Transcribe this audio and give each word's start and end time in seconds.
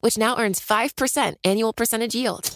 which 0.00 0.18
now 0.18 0.38
earns 0.38 0.60
5% 0.60 1.34
annual 1.44 1.72
percentage 1.72 2.14
yield. 2.14 2.50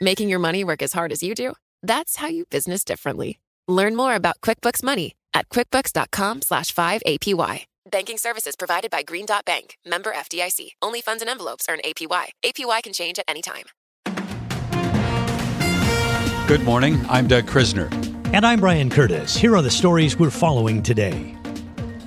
Making 0.00 0.28
your 0.28 0.38
money 0.38 0.64
work 0.64 0.82
as 0.82 0.92
hard 0.92 1.12
as 1.12 1.22
you 1.22 1.34
do? 1.34 1.54
That's 1.82 2.16
how 2.16 2.28
you 2.28 2.46
business 2.46 2.84
differently. 2.84 3.40
Learn 3.68 3.96
more 3.96 4.14
about 4.14 4.40
QuickBooks 4.40 4.82
Money 4.82 5.14
at 5.34 5.48
quickbooks.com 5.48 6.42
slash 6.42 6.74
5APY. 6.74 7.64
Banking 7.90 8.16
services 8.16 8.54
provided 8.56 8.90
by 8.90 9.02
Green 9.02 9.26
Dot 9.26 9.44
Bank, 9.44 9.76
member 9.84 10.12
FDIC. 10.12 10.70
Only 10.80 11.00
funds 11.00 11.22
and 11.22 11.28
envelopes 11.28 11.66
earn 11.68 11.80
APY. 11.84 12.26
APY 12.44 12.82
can 12.82 12.92
change 12.92 13.18
at 13.18 13.24
any 13.28 13.42
time. 13.42 13.64
Good 16.48 16.62
morning. 16.64 17.04
I'm 17.08 17.26
Doug 17.28 17.44
Krisner. 17.46 17.90
And 18.32 18.46
I'm 18.46 18.60
Brian 18.60 18.90
Curtis. 18.90 19.36
Here 19.36 19.54
are 19.56 19.62
the 19.62 19.70
stories 19.70 20.18
we're 20.18 20.30
following 20.30 20.82
today. 20.82 21.36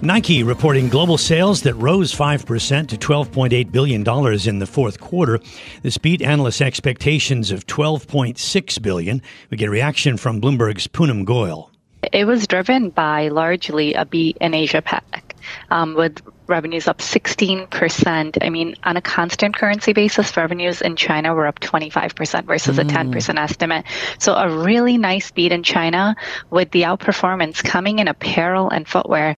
Nike 0.05 0.43
reporting 0.43 0.87
global 0.87 1.17
sales 1.17 1.63
that 1.63 1.73
rose 1.73 2.13
5% 2.13 2.87
to 2.89 2.97
$12.8 2.97 3.71
billion 3.71 4.01
in 4.47 4.59
the 4.59 4.67
fourth 4.67 4.99
quarter. 4.99 5.39
This 5.81 5.97
beat 5.97 6.21
analysts' 6.21 6.61
expectations 6.61 7.49
of 7.49 7.65
12.6 7.65 8.81
billion. 8.83 9.21
We 9.49 9.57
get 9.57 9.67
a 9.67 9.71
reaction 9.71 10.17
from 10.17 10.39
Bloomberg's 10.39 10.87
Poonam 10.87 11.25
Goyal. 11.25 11.69
It 12.13 12.25
was 12.25 12.45
driven 12.45 12.91
by 12.91 13.29
largely 13.29 13.95
a 13.95 14.05
beat 14.05 14.37
in 14.39 14.53
Asia 14.53 14.83
Pac, 14.83 15.35
um, 15.71 15.95
with 15.95 16.21
revenues 16.45 16.87
up 16.87 16.99
16%. 16.99 18.37
I 18.43 18.49
mean, 18.49 18.75
on 18.83 18.97
a 18.97 19.01
constant 19.01 19.55
currency 19.55 19.93
basis, 19.93 20.37
revenues 20.37 20.83
in 20.83 20.95
China 20.95 21.33
were 21.33 21.47
up 21.47 21.59
25% 21.61 22.45
versus 22.45 22.77
mm. 22.77 22.81
a 22.81 22.93
10% 22.93 23.39
estimate. 23.39 23.85
So 24.19 24.35
a 24.35 24.55
really 24.55 24.99
nice 24.99 25.31
beat 25.31 25.51
in 25.51 25.63
China 25.63 26.15
with 26.51 26.69
the 26.69 26.83
outperformance 26.83 27.63
coming 27.63 27.97
in 27.97 28.07
apparel 28.07 28.69
and 28.69 28.87
footwear. 28.87 29.35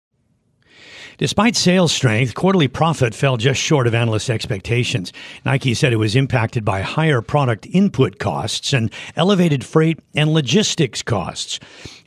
Despite 1.17 1.55
sales 1.55 1.93
strength, 1.93 2.35
quarterly 2.35 2.67
profit 2.67 3.15
fell 3.15 3.37
just 3.37 3.61
short 3.61 3.87
of 3.87 3.95
analyst 3.95 4.29
expectations. 4.29 5.13
Nike 5.45 5.73
said 5.73 5.93
it 5.93 5.97
was 5.97 6.15
impacted 6.15 6.65
by 6.65 6.81
higher 6.81 7.21
product 7.21 7.67
input 7.71 8.19
costs 8.19 8.73
and 8.73 8.91
elevated 9.15 9.63
freight 9.63 9.99
and 10.13 10.33
logistics 10.33 11.01
costs. 11.01 11.59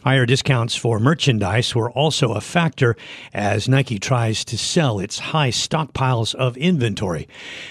Higher 0.05 0.27
discounts 0.27 0.77
for 0.77 1.01
merchandise 1.01 1.75
were 1.75 1.91
also 1.91 2.33
a 2.33 2.41
factor 2.41 2.97
as 3.35 3.69
Nike 3.69 3.99
tries 3.99 4.45
to 4.45 4.57
sell 4.57 5.01
its 5.01 5.19
high 5.19 5.51
stockpiles 5.51 6.37
of 6.37 6.57
inventory. 6.57 7.27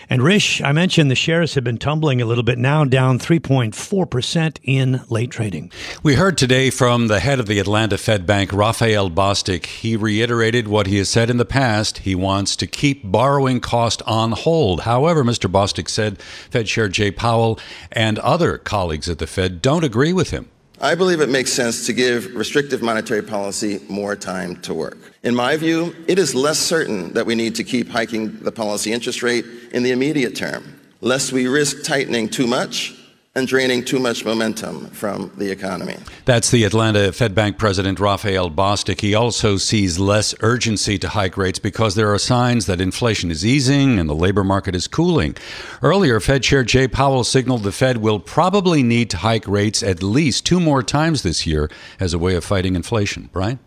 And 0.09 0.22
Rish, 0.22 0.61
I 0.61 0.73
mentioned 0.73 1.09
the 1.09 1.16
shares 1.16 1.55
have 1.55 1.64
been 1.64 1.78
tumbling 1.78 2.22
a 2.22 2.25
little 2.25 2.44
bit 2.44 2.58
now, 2.58 2.83
down 2.83 3.17
3.4% 3.17 4.58
in 4.64 5.02
late 5.09 5.31
trading. 5.31 5.72
We 6.03 6.16
heard 6.16 6.38
today 6.38 6.70
from 6.70 7.08
the 7.08 7.22
head 7.22 7.39
of 7.39 7.48
the 7.48 7.59
Atlanta 7.59 7.98
Fed 7.98 8.25
Bank, 8.25 8.52
Rafael 8.52 9.09
Bostic. 9.09 9.66
He 9.66 9.95
reiterated 9.95 10.67
what 10.67 10.88
he 10.88 10.98
has 10.98 11.08
said 11.08 11.30
in 11.30 11.38
the 11.38 11.45
past. 11.45 12.00
He 12.00 12.14
wants 12.14 12.58
to 12.58 12.67
keep 12.67 13.09
borrowing 13.09 13.61
cost 13.61 14.02
on 14.05 14.33
hold. 14.33 14.81
However, 14.81 15.23
Mr. 15.23 15.50
Bostic 15.50 15.89
said 15.89 16.22
Fed 16.22 16.67
Chair 16.67 16.89
Jay 16.89 17.09
Powell 17.09 17.58
and 17.89 18.20
other 18.20 18.58
colleagues 18.58 19.08
at 19.08 19.20
the 19.20 19.28
Fed 19.28 19.61
don't 19.61 19.86
agree 19.86 20.11
with 20.11 20.31
him. 20.31 20.50
I 20.80 20.94
believe 20.94 21.22
it 21.22 21.30
makes 21.30 21.52
sense 21.52 21.88
to 21.88 21.94
give 21.94 22.36
restrictive 22.36 22.83
monetary 22.83 23.23
policy 23.23 23.81
more 23.89 24.16
time 24.16 24.58
to 24.61 24.76
work. 24.76 24.98
In 25.23 25.33
my 25.33 25.58
view, 25.58 25.95
it 26.08 26.20
is 26.20 26.36
less 26.36 26.60
certain 26.60 27.14
that 27.14 27.26
we 27.26 27.33
need 27.33 27.55
to 27.55 27.64
keep 27.64 27.89
hiking 27.89 28.38
the 28.42 28.52
policy 28.52 28.93
interest 28.93 29.23
rate 29.23 29.45
in 29.73 29.82
the 29.82 29.92
immediate 29.92 30.36
term, 30.36 30.80
lest 31.02 31.32
we 31.32 31.48
risk 31.48 31.83
tightening 31.83 32.30
too 32.30 32.45
much 32.45 32.96
and 33.37 33.48
draining 33.48 33.86
too 33.86 33.99
much 33.99 34.25
momentum 34.25 34.87
from 34.87 35.31
the 35.37 35.52
economy. 35.52 35.95
That's 36.25 36.49
the 36.49 36.64
Atlanta 36.64 37.14
Fed 37.14 37.36
Bank 37.36 37.59
President 37.59 37.99
Rafael 37.99 38.49
Bostic. 38.49 39.02
He 39.02 39.14
also 39.14 39.58
sees 39.58 39.99
less 39.99 40.33
urgency 40.42 40.98
to 40.98 41.09
hike 41.09 41.37
rates 41.37 41.59
because 41.59 41.93
there 41.93 42.11
are 42.11 42.17
signs 42.17 42.65
that 42.65 42.81
inflation 42.81 43.30
is 43.30 43.45
easing 43.45 43.99
and 43.99 44.09
the 44.09 44.15
labor 44.15 44.43
market 44.43 44.73
is 44.73 44.87
cooling. 44.87 45.36
Earlier, 45.83 46.20
Fed 46.20 46.42
Chair 46.42 46.64
Jay 46.64 46.87
Powell 46.87 47.23
signaled 47.23 47.61
the 47.61 47.71
Fed 47.71 47.97
will 47.97 48.20
probably 48.20 48.81
need 48.81 49.11
to 49.11 49.17
hike 49.17 49.47
rates 49.47 49.83
at 49.83 50.02
least 50.02 50.43
two 50.43 50.59
more 50.59 50.81
times 50.81 51.21
this 51.21 51.45
year 51.45 51.70
as 51.99 52.15
a 52.15 52.20
way 52.20 52.33
of 52.33 52.43
fighting 52.43 52.76
inflation. 52.76 53.30
Brian? 53.31 53.59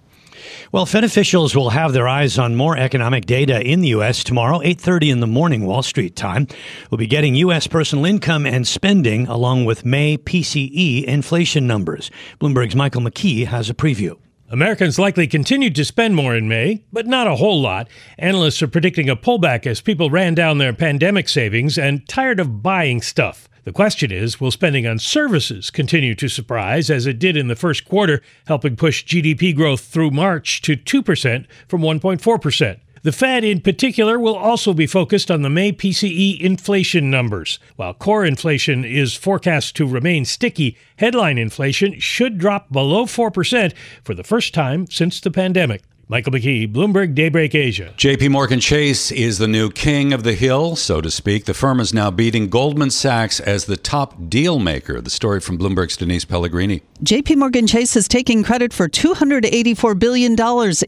Well, 0.72 0.86
Fed 0.86 1.04
officials 1.04 1.54
will 1.54 1.70
have 1.70 1.92
their 1.92 2.08
eyes 2.08 2.38
on 2.38 2.54
more 2.54 2.76
economic 2.76 3.26
data 3.26 3.60
in 3.60 3.80
the 3.80 3.88
U.S. 3.88 4.24
tomorrow, 4.24 4.58
8.30 4.60 5.12
in 5.12 5.20
the 5.20 5.26
morning, 5.26 5.66
Wall 5.66 5.82
Street 5.82 6.16
time. 6.16 6.46
We'll 6.90 6.98
be 6.98 7.06
getting 7.06 7.34
U.S. 7.36 7.66
personal 7.66 8.04
income 8.04 8.46
and 8.46 8.66
spending 8.66 9.26
along 9.26 9.64
with 9.64 9.84
May 9.84 10.16
PCE 10.16 11.04
inflation 11.04 11.66
numbers. 11.66 12.10
Bloomberg's 12.40 12.76
Michael 12.76 13.02
McKee 13.02 13.46
has 13.46 13.70
a 13.70 13.74
preview. 13.74 14.16
Americans 14.48 14.98
likely 14.98 15.28
continued 15.28 15.76
to 15.76 15.84
spend 15.84 16.16
more 16.16 16.34
in 16.34 16.48
May, 16.48 16.84
but 16.92 17.06
not 17.06 17.28
a 17.28 17.36
whole 17.36 17.62
lot. 17.62 17.88
Analysts 18.18 18.60
are 18.62 18.68
predicting 18.68 19.08
a 19.08 19.14
pullback 19.14 19.64
as 19.64 19.80
people 19.80 20.10
ran 20.10 20.34
down 20.34 20.58
their 20.58 20.72
pandemic 20.72 21.28
savings 21.28 21.78
and 21.78 22.08
tired 22.08 22.40
of 22.40 22.60
buying 22.60 23.00
stuff. 23.00 23.48
The 23.64 23.72
question 23.72 24.10
is 24.10 24.40
will 24.40 24.50
spending 24.50 24.86
on 24.86 24.98
services 24.98 25.70
continue 25.70 26.14
to 26.14 26.28
surprise 26.28 26.88
as 26.88 27.06
it 27.06 27.18
did 27.18 27.36
in 27.36 27.48
the 27.48 27.56
first 27.56 27.84
quarter, 27.84 28.22
helping 28.46 28.76
push 28.76 29.04
GDP 29.04 29.54
growth 29.54 29.82
through 29.82 30.12
March 30.12 30.62
to 30.62 30.76
2% 30.76 31.46
from 31.68 31.82
1.4%? 31.82 32.80
The 33.02 33.12
Fed, 33.12 33.44
in 33.44 33.62
particular, 33.62 34.18
will 34.18 34.36
also 34.36 34.74
be 34.74 34.86
focused 34.86 35.30
on 35.30 35.40
the 35.40 35.48
May 35.48 35.72
PCE 35.72 36.38
inflation 36.38 37.10
numbers. 37.10 37.58
While 37.76 37.94
core 37.94 38.26
inflation 38.26 38.84
is 38.84 39.14
forecast 39.14 39.74
to 39.76 39.86
remain 39.86 40.26
sticky, 40.26 40.76
headline 40.96 41.38
inflation 41.38 41.98
should 41.98 42.36
drop 42.36 42.70
below 42.70 43.06
4% 43.06 43.72
for 44.04 44.14
the 44.14 44.24
first 44.24 44.52
time 44.52 44.86
since 44.90 45.18
the 45.18 45.30
pandemic. 45.30 45.82
Michael 46.10 46.32
McKee, 46.32 46.66
Bloomberg 46.72 47.14
Daybreak 47.14 47.54
Asia. 47.54 47.94
JP 47.96 48.30
Morgan 48.30 48.58
Chase 48.58 49.12
is 49.12 49.38
the 49.38 49.46
new 49.46 49.70
king 49.70 50.12
of 50.12 50.24
the 50.24 50.32
hill, 50.32 50.74
so 50.74 51.00
to 51.00 51.08
speak. 51.08 51.44
The 51.44 51.54
firm 51.54 51.78
is 51.78 51.94
now 51.94 52.10
beating 52.10 52.48
Goldman 52.48 52.90
Sachs 52.90 53.38
as 53.38 53.66
the 53.66 53.76
top 53.76 54.28
deal 54.28 54.58
maker. 54.58 55.00
The 55.00 55.08
story 55.08 55.38
from 55.38 55.56
Bloomberg's 55.56 55.96
Denise 55.96 56.24
Pellegrini. 56.24 56.82
JP 57.04 57.36
Morgan 57.36 57.68
Chase 57.68 57.94
is 57.94 58.08
taking 58.08 58.42
credit 58.42 58.72
for 58.72 58.88
$284 58.88 59.96
billion 60.00 60.34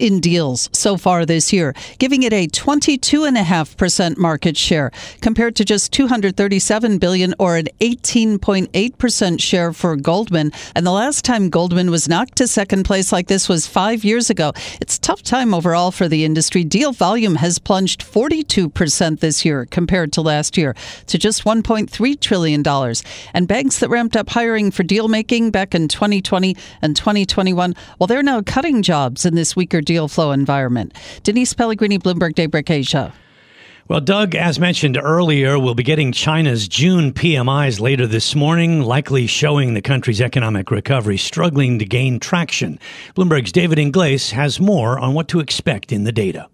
in 0.01 0.19
deals 0.21 0.69
so 0.73 0.97
far 0.97 1.25
this 1.25 1.53
year, 1.53 1.73
giving 2.01 2.25
it 2.25 2.33
a 2.33 2.49
22.5% 2.49 4.19
market 4.19 4.57
share 4.57 4.91
compared 5.21 5.55
to 5.55 5.65
just 5.65 5.93
237 5.93 6.99
billion 6.99 7.33
or 7.39 7.57
an 7.57 7.69
18.8% 7.79 9.41
share 9.41 9.73
for 9.73 9.95
Goldman. 9.95 10.51
And 10.75 10.85
the 10.85 10.91
last 10.91 11.25
time 11.25 11.49
Goldman 11.49 11.93
was 11.93 12.09
knocked 12.09 12.35
to 12.39 12.49
second 12.49 12.83
place 12.87 13.13
like 13.13 13.29
this 13.29 13.49
was 13.49 13.69
five 13.69 14.03
years 14.03 14.29
ago. 14.29 14.53
It's 14.81 14.99
tough 14.99 15.12
tough 15.13 15.23
time 15.23 15.53
overall 15.53 15.91
for 15.91 16.09
the 16.09 16.25
industry. 16.25 16.65
Deal 16.65 16.91
volume 16.91 17.35
has 17.35 17.59
plunged 17.59 18.01
42% 18.01 19.21
this 19.21 19.45
year 19.45 19.67
compared 19.67 20.11
to 20.15 20.23
last 20.23 20.57
year 20.57 20.75
to 21.07 21.19
just 21.19 21.45
$1.3 21.45 22.19
trillion. 22.19 22.95
And 23.35 23.47
banks 23.47 23.81
that 23.81 23.91
ramped 23.91 24.17
up 24.17 24.31
hiring 24.31 24.71
for 24.71 24.85
deal 24.85 25.09
making 25.09 25.51
back 25.51 25.75
in 25.75 25.89
2020 25.89 26.57
and 26.81 26.97
2021, 26.97 27.75
well, 27.99 28.07
they're 28.07 28.23
now 28.23 28.41
cutting 28.41 28.81
jobs 28.81 29.27
in 29.27 29.35
this 29.35 29.55
weaker 29.55 29.83
deal 29.83 30.09
flow 30.09 30.31
environment. 30.31 30.97
Denise 31.25 31.53
Pellegrini, 31.53 31.99
Bloomberg 31.99 32.35
Daybreak 32.35 32.71
Asia. 32.71 33.13
Well, 33.89 34.01
Doug, 34.01 34.37
as 34.37 34.61
mentioned 34.61 34.97
earlier, 34.97 35.59
we'll 35.59 35.75
be 35.75 35.83
getting 35.83 36.13
China's 36.13 36.69
June 36.69 37.13
PMIs 37.13 37.81
later 37.81 38.07
this 38.07 38.33
morning, 38.37 38.81
likely 38.81 39.27
showing 39.27 39.75
the 39.75 39.83
country's 39.83 40.21
economic 40.21 40.71
recovery 40.71 41.17
struggling 41.17 41.81
to 41.81 41.85
gain 41.85 42.21
traction. 42.21 42.79
Bloomberg's 43.17 43.51
David 43.51 43.81
Ingles 43.81 44.31
has 44.31 44.61
more 44.61 45.01
on 45.01 45.15
what 45.15 45.27
to 45.29 45.41
expect 45.41 45.91
in 45.91 46.05
the 46.05 46.13
data. 46.13 46.49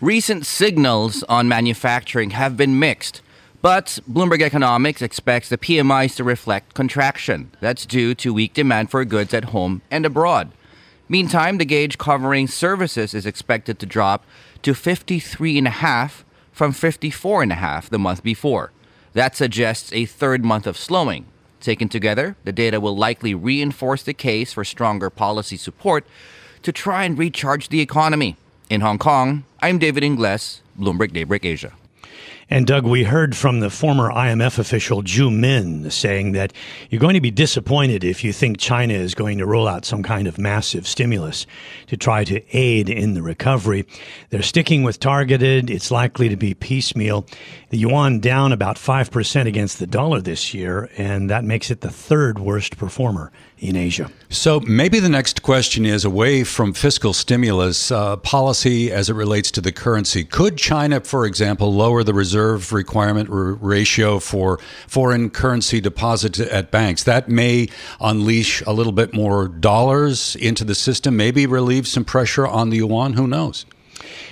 Recent 0.00 0.46
signals 0.46 1.22
on 1.24 1.48
manufacturing 1.48 2.30
have 2.30 2.56
been 2.56 2.78
mixed. 2.78 3.20
But 3.60 3.98
Bloomberg 4.10 4.40
Economics 4.40 5.02
expects 5.02 5.50
the 5.50 5.58
PMIs 5.58 6.16
to 6.16 6.24
reflect 6.24 6.72
contraction. 6.72 7.50
That's 7.60 7.84
due 7.84 8.14
to 8.14 8.32
weak 8.32 8.54
demand 8.54 8.90
for 8.90 9.04
goods 9.04 9.34
at 9.34 9.44
home 9.44 9.82
and 9.90 10.06
abroad. 10.06 10.50
Meantime, 11.10 11.58
the 11.58 11.66
gauge 11.66 11.98
covering 11.98 12.48
services 12.48 13.12
is 13.12 13.26
expected 13.26 13.78
to 13.80 13.86
drop 13.86 14.24
to 14.62 14.72
53.5 14.72 16.22
from 16.60 16.74
54.5 16.74 17.88
the 17.88 17.98
month 17.98 18.22
before. 18.22 18.70
That 19.14 19.34
suggests 19.34 19.94
a 19.94 20.04
third 20.04 20.44
month 20.44 20.66
of 20.66 20.76
slowing. 20.76 21.24
Taken 21.58 21.88
together, 21.88 22.36
the 22.44 22.52
data 22.52 22.82
will 22.82 22.94
likely 22.94 23.34
reinforce 23.34 24.02
the 24.02 24.12
case 24.12 24.52
for 24.52 24.62
stronger 24.62 25.08
policy 25.08 25.56
support 25.56 26.04
to 26.62 26.70
try 26.70 27.04
and 27.04 27.16
recharge 27.16 27.70
the 27.70 27.80
economy. 27.80 28.36
In 28.68 28.82
Hong 28.82 28.98
Kong, 28.98 29.44
I'm 29.62 29.78
David 29.78 30.04
Ingles, 30.04 30.60
Bloomberg 30.78 31.14
Daybreak 31.14 31.46
Asia. 31.46 31.72
And 32.52 32.66
Doug, 32.66 32.84
we 32.84 33.04
heard 33.04 33.36
from 33.36 33.60
the 33.60 33.70
former 33.70 34.10
IMF 34.10 34.58
official 34.58 35.04
Zhu 35.04 35.32
Min 35.32 35.88
saying 35.88 36.32
that 36.32 36.52
you're 36.90 37.00
going 37.00 37.14
to 37.14 37.20
be 37.20 37.30
disappointed 37.30 38.02
if 38.02 38.24
you 38.24 38.32
think 38.32 38.58
China 38.58 38.92
is 38.92 39.14
going 39.14 39.38
to 39.38 39.46
roll 39.46 39.68
out 39.68 39.84
some 39.84 40.02
kind 40.02 40.26
of 40.26 40.36
massive 40.36 40.84
stimulus 40.84 41.46
to 41.86 41.96
try 41.96 42.24
to 42.24 42.42
aid 42.50 42.88
in 42.88 43.14
the 43.14 43.22
recovery. 43.22 43.86
They're 44.30 44.42
sticking 44.42 44.82
with 44.82 44.98
targeted. 44.98 45.70
It's 45.70 45.92
likely 45.92 46.28
to 46.28 46.36
be 46.36 46.54
piecemeal. 46.54 47.24
The 47.68 47.78
yuan 47.78 48.18
down 48.18 48.50
about 48.50 48.78
5% 48.78 49.46
against 49.46 49.78
the 49.78 49.86
dollar 49.86 50.20
this 50.20 50.52
year, 50.52 50.90
and 50.98 51.30
that 51.30 51.44
makes 51.44 51.70
it 51.70 51.82
the 51.82 51.90
third 51.90 52.40
worst 52.40 52.76
performer 52.76 53.30
in 53.58 53.76
Asia. 53.76 54.10
So 54.28 54.58
maybe 54.60 54.98
the 54.98 55.08
next 55.08 55.42
question 55.42 55.86
is 55.86 56.04
away 56.04 56.42
from 56.42 56.72
fiscal 56.72 57.12
stimulus 57.12 57.92
uh, 57.92 58.16
policy 58.16 58.90
as 58.90 59.08
it 59.08 59.14
relates 59.14 59.52
to 59.52 59.60
the 59.60 59.70
currency. 59.70 60.24
Could 60.24 60.56
China, 60.56 61.00
for 61.00 61.26
example, 61.26 61.72
lower 61.72 62.02
the 62.02 62.14
reserve 62.14 62.39
requirement 62.72 63.28
r- 63.30 63.54
ratio 63.54 64.18
for 64.18 64.58
foreign 64.86 65.30
currency 65.30 65.80
deposits 65.80 66.40
at 66.40 66.70
banks? 66.70 67.04
That 67.04 67.28
may 67.28 67.68
unleash 68.00 68.62
a 68.66 68.72
little 68.72 68.92
bit 68.92 69.12
more 69.14 69.48
dollars 69.48 70.36
into 70.36 70.64
the 70.64 70.74
system, 70.74 71.16
maybe 71.16 71.46
relieve 71.46 71.86
some 71.86 72.04
pressure 72.04 72.46
on 72.46 72.70
the 72.70 72.78
yuan. 72.78 73.14
Who 73.14 73.26
knows? 73.26 73.66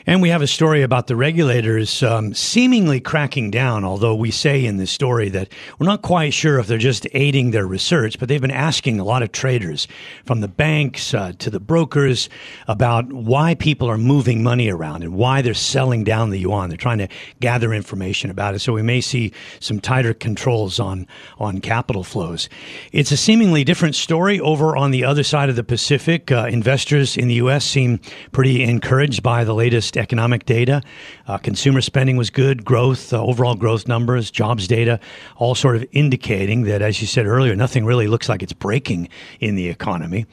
And 0.07 0.23
we 0.23 0.31
have 0.31 0.43
a 0.43 0.47
story 0.47 0.83
about 0.83 1.07
the 1.07 1.17
regulators 1.17 2.03
um, 2.03 2.33
seemingly 2.33 3.01
cracking 3.01 3.51
down, 3.51 3.85
although 3.85 4.15
we 4.15 4.31
say 4.31 4.65
in 4.65 4.77
this 4.79 4.91
story 4.91 5.29
that 5.31 5.51
we're 5.79 5.87
not 5.87 6.03
quite 6.03 6.33
sure 6.33 6.59
if 6.59 6.67
they're 6.67 6.79
just 6.79 7.07
aiding 7.13 7.51
their 7.51 7.67
research, 7.67 8.19
but 8.19 8.29
they've 8.29 8.41
been 8.41 8.51
asking 8.51 8.99
a 8.99 9.05
lot 9.05 9.23
of 9.23 9.33
traders, 9.33 9.87
from 10.25 10.41
the 10.41 10.49
banks 10.49 11.13
uh, 11.13 11.33
to 11.39 11.51
the 11.51 11.61
brokers, 11.61 12.29
about 12.69 13.13
why 13.13 13.55
people 13.55 13.91
are 13.91 13.99
moving 13.99 14.43
money 14.43 14.71
around 14.71 15.03
and 15.03 15.15
why 15.15 15.43
they're 15.43 15.55
selling 15.55 16.05
down 16.05 16.31
the 16.31 16.39
yuan. 16.39 16.71
They're 16.71 16.79
trying 16.79 16.99
to 16.99 17.09
gather 17.41 17.75
information 17.75 18.31
about 18.31 18.55
it. 18.55 18.61
So 18.61 18.73
we 18.73 18.83
may 18.83 19.01
see 19.01 19.33
some 19.61 19.81
tighter 19.81 20.15
controls 20.15 20.81
on, 20.81 21.07
on 21.39 21.61
capital 21.61 22.05
flows. 22.05 22.49
It's 22.93 23.13
a 23.13 23.17
seemingly 23.17 23.65
different 23.65 23.95
story 23.95 24.41
over 24.41 24.77
on 24.77 24.91
the 24.91 25.05
other 25.05 25.23
side 25.23 25.49
of 25.49 25.57
the 25.57 25.65
Pacific. 25.65 26.33
Uh, 26.33 26.49
investors 26.51 27.17
in 27.17 27.29
the 27.29 27.35
U.S. 27.35 27.65
seem 27.65 28.01
pretty 28.33 28.63
encouraged 28.63 29.23
by 29.23 29.45
the 29.45 29.55
latest 29.59 29.97
economic 29.97 30.47
data. 30.47 30.81
Uh, 31.27 31.37
consumer 31.39 31.81
spending 31.81 32.17
was 32.17 32.31
good, 32.31 32.65
growth, 32.65 33.13
uh, 33.13 33.23
overall 33.23 33.55
growth 33.55 33.87
numbers, 33.87 34.31
jobs 34.31 34.67
data, 34.67 34.99
all 35.37 35.55
sort 35.55 35.77
of 35.77 35.85
indicating 35.93 36.63
that, 36.63 36.81
as 36.81 37.01
you 37.01 37.07
said 37.07 37.27
earlier, 37.27 37.55
nothing 37.55 37.85
really 37.85 38.07
looks 38.07 38.29
like 38.29 38.43
it's 38.43 38.53
breaking 38.55 39.09
in 39.41 39.57
the 39.57 39.69
economy. 39.69 40.25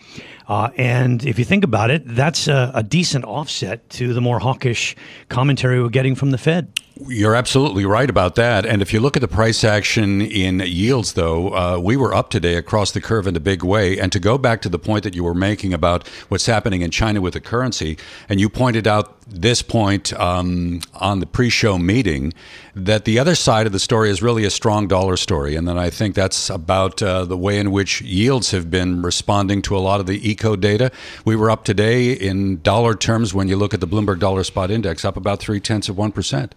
Uh, 0.48 0.69
and 0.77 1.25
if 1.25 1.39
you 1.39 1.45
think 1.45 1.63
about 1.63 1.89
it, 1.89 2.04
that's 2.06 2.48
a, 2.48 2.72
a 2.74 2.83
decent 2.83 3.25
offset 3.25 3.89
to 3.89 4.13
the 4.13 4.22
more 4.22 4.39
hawkish 4.39 4.95
commentary 5.30 5.81
we're 5.81 5.89
getting 5.89 6.16
from 6.16 6.31
the 6.31 6.38
Fed. 6.38 6.71
You're 6.97 7.36
absolutely 7.36 7.86
right 7.86 8.09
about 8.09 8.36
that. 8.36 8.65
And 8.65 8.81
if 8.81 8.94
you 8.94 9.01
look 9.01 9.18
at 9.18 9.19
the 9.19 9.27
price 9.27 9.65
action 9.65 10.21
in 10.21 10.62
yields, 10.62 11.12
though, 11.12 11.50
uh, 11.50 11.77
we 11.77 11.97
were 11.97 12.13
up 12.13 12.30
today 12.30 12.56
across 12.56 12.94
the 12.94 13.01
curve 13.01 13.27
in 13.27 13.36
a 13.36 13.42
big 13.42 13.65
way. 13.65 14.00
And 14.00 14.13
to 14.13 14.19
go 14.19 14.38
back 14.38 14.62
to 14.62 14.69
the 14.69 14.80
point 14.80 15.03
that 15.03 15.13
you 15.13 15.21
were 15.21 15.33
making 15.33 15.74
about 15.74 16.07
what's 16.30 16.45
happening 16.45 16.83
in 16.83 16.92
China 16.92 17.19
with 17.19 17.33
the 17.33 17.42
currency, 17.42 17.97
and 18.30 18.39
you 18.39 18.47
pointed 18.47 18.88
out 18.88 19.13
this 19.27 19.62
point 19.62 20.13
um, 20.13 20.80
on 20.94 21.19
the 21.19 21.25
pre 21.25 21.50
show 21.50 21.77
meeting 21.77 22.33
that 22.75 23.03
the 23.03 23.19
other 23.19 23.36
side 23.36 23.65
of 23.65 23.74
the 23.74 23.80
story 23.80 24.09
is 24.09 24.21
really 24.21 24.45
a 24.45 24.50
strong 24.50 24.88
dollar 24.88 25.18
story. 25.18 25.57
And 25.57 25.68
then 25.68 25.77
I 25.77 25.89
think 25.89 26.15
that's 26.15 26.50
about 26.50 27.03
uh, 27.03 27.25
the 27.25 27.38
way 27.38 27.59
in 27.59 27.71
which 27.71 28.00
yields 28.03 28.51
have 28.51 28.71
been 28.71 29.01
responding 29.01 29.62
to 29.63 29.75
a 29.75 29.80
lot 29.80 30.00
of 30.00 30.06
the 30.06 30.30
eco 30.30 30.56
data. 30.56 30.94
We 31.25 31.36
were 31.36 31.51
up 31.51 31.65
today 31.65 32.13
in 32.13 32.62
dollar 32.62 32.95
terms 32.95 33.33
when 33.33 33.50
you 33.50 33.57
look 33.57 33.74
at 33.74 33.81
the 33.81 33.88
Bloomberg 33.88 34.19
Dollar 34.19 34.45
Spot 34.45 34.71
Index, 34.71 35.03
up 35.03 35.18
about 35.18 35.42
three 35.42 35.59
tenths 35.59 35.89
of 35.89 35.97
1%. 35.97 36.51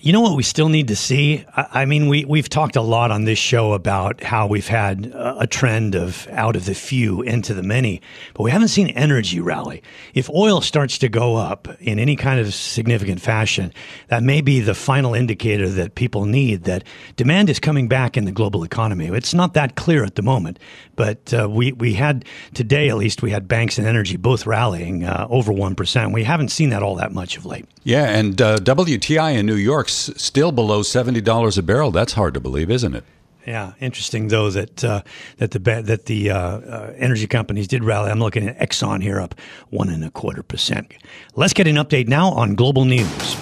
You 0.00 0.12
know 0.12 0.20
what 0.20 0.36
we 0.36 0.42
still 0.42 0.68
need 0.68 0.88
to 0.88 0.96
see? 0.96 1.44
I 1.54 1.84
mean, 1.84 2.08
we, 2.08 2.24
we've 2.24 2.48
talked 2.48 2.76
a 2.76 2.82
lot 2.82 3.10
on 3.10 3.24
this 3.24 3.38
show 3.38 3.72
about 3.72 4.22
how 4.22 4.46
we've 4.46 4.66
had 4.66 5.06
a 5.14 5.46
trend 5.46 5.94
of 5.94 6.26
out 6.30 6.56
of 6.56 6.64
the 6.64 6.74
few 6.74 7.22
into 7.22 7.54
the 7.54 7.62
many, 7.62 8.00
but 8.34 8.42
we 8.42 8.50
haven't 8.50 8.68
seen 8.68 8.88
energy 8.88 9.40
rally. 9.40 9.82
If 10.14 10.28
oil 10.30 10.60
starts 10.60 10.98
to 10.98 11.08
go 11.08 11.36
up 11.36 11.68
in 11.80 11.98
any 11.98 12.16
kind 12.16 12.40
of 12.40 12.52
significant 12.52 13.20
fashion, 13.20 13.72
that 14.08 14.22
may 14.22 14.40
be 14.40 14.60
the 14.60 14.74
final 14.74 15.14
indicator 15.14 15.68
that 15.68 15.94
people 15.94 16.24
need 16.24 16.64
that 16.64 16.84
demand 17.16 17.50
is 17.50 17.60
coming 17.60 17.88
back 17.88 18.16
in 18.16 18.24
the 18.24 18.32
global 18.32 18.64
economy. 18.64 19.06
It's 19.06 19.34
not 19.34 19.54
that 19.54 19.76
clear 19.76 20.04
at 20.04 20.16
the 20.16 20.22
moment, 20.22 20.58
but 20.96 21.32
uh, 21.32 21.48
we, 21.48 21.72
we 21.72 21.94
had 21.94 22.24
today, 22.54 22.88
at 22.88 22.96
least, 22.96 23.22
we 23.22 23.30
had 23.30 23.48
banks 23.48 23.78
and 23.78 23.86
energy 23.86 24.16
both 24.16 24.46
rallying 24.46 25.04
uh, 25.04 25.26
over 25.30 25.52
1%. 25.52 26.12
We 26.12 26.24
haven't 26.24 26.48
seen 26.48 26.70
that 26.70 26.82
all 26.82 26.96
that 26.96 27.12
much 27.12 27.36
of 27.36 27.46
late. 27.46 27.66
Yeah, 27.84 28.04
and 28.04 28.40
uh, 28.40 28.58
WTI 28.58 29.36
in 29.36 29.46
New 29.46 29.56
York 29.56 29.81
still 29.90 30.52
below 30.52 30.82
seventy 30.82 31.20
dollars 31.20 31.58
a 31.58 31.62
barrel. 31.62 31.90
That's 31.90 32.12
hard 32.12 32.34
to 32.34 32.40
believe, 32.40 32.70
isn't 32.70 32.94
it? 32.94 33.04
Yeah, 33.46 33.72
interesting 33.80 34.28
though 34.28 34.50
that 34.50 34.84
uh, 34.84 35.02
that 35.38 35.50
the 35.50 35.58
that 35.58 36.06
the 36.06 36.30
uh, 36.30 36.38
uh, 36.38 36.94
energy 36.96 37.26
companies 37.26 37.66
did 37.66 37.82
rally. 37.82 38.10
I'm 38.10 38.20
looking 38.20 38.48
at 38.48 38.58
Exxon 38.58 39.02
here 39.02 39.20
up 39.20 39.34
one 39.70 39.88
and 39.88 40.04
a 40.04 40.10
quarter 40.10 40.42
percent. 40.42 40.92
Let's 41.34 41.52
get 41.52 41.66
an 41.66 41.76
update 41.76 42.06
now 42.08 42.30
on 42.30 42.54
global 42.54 42.84
news. 42.84 43.36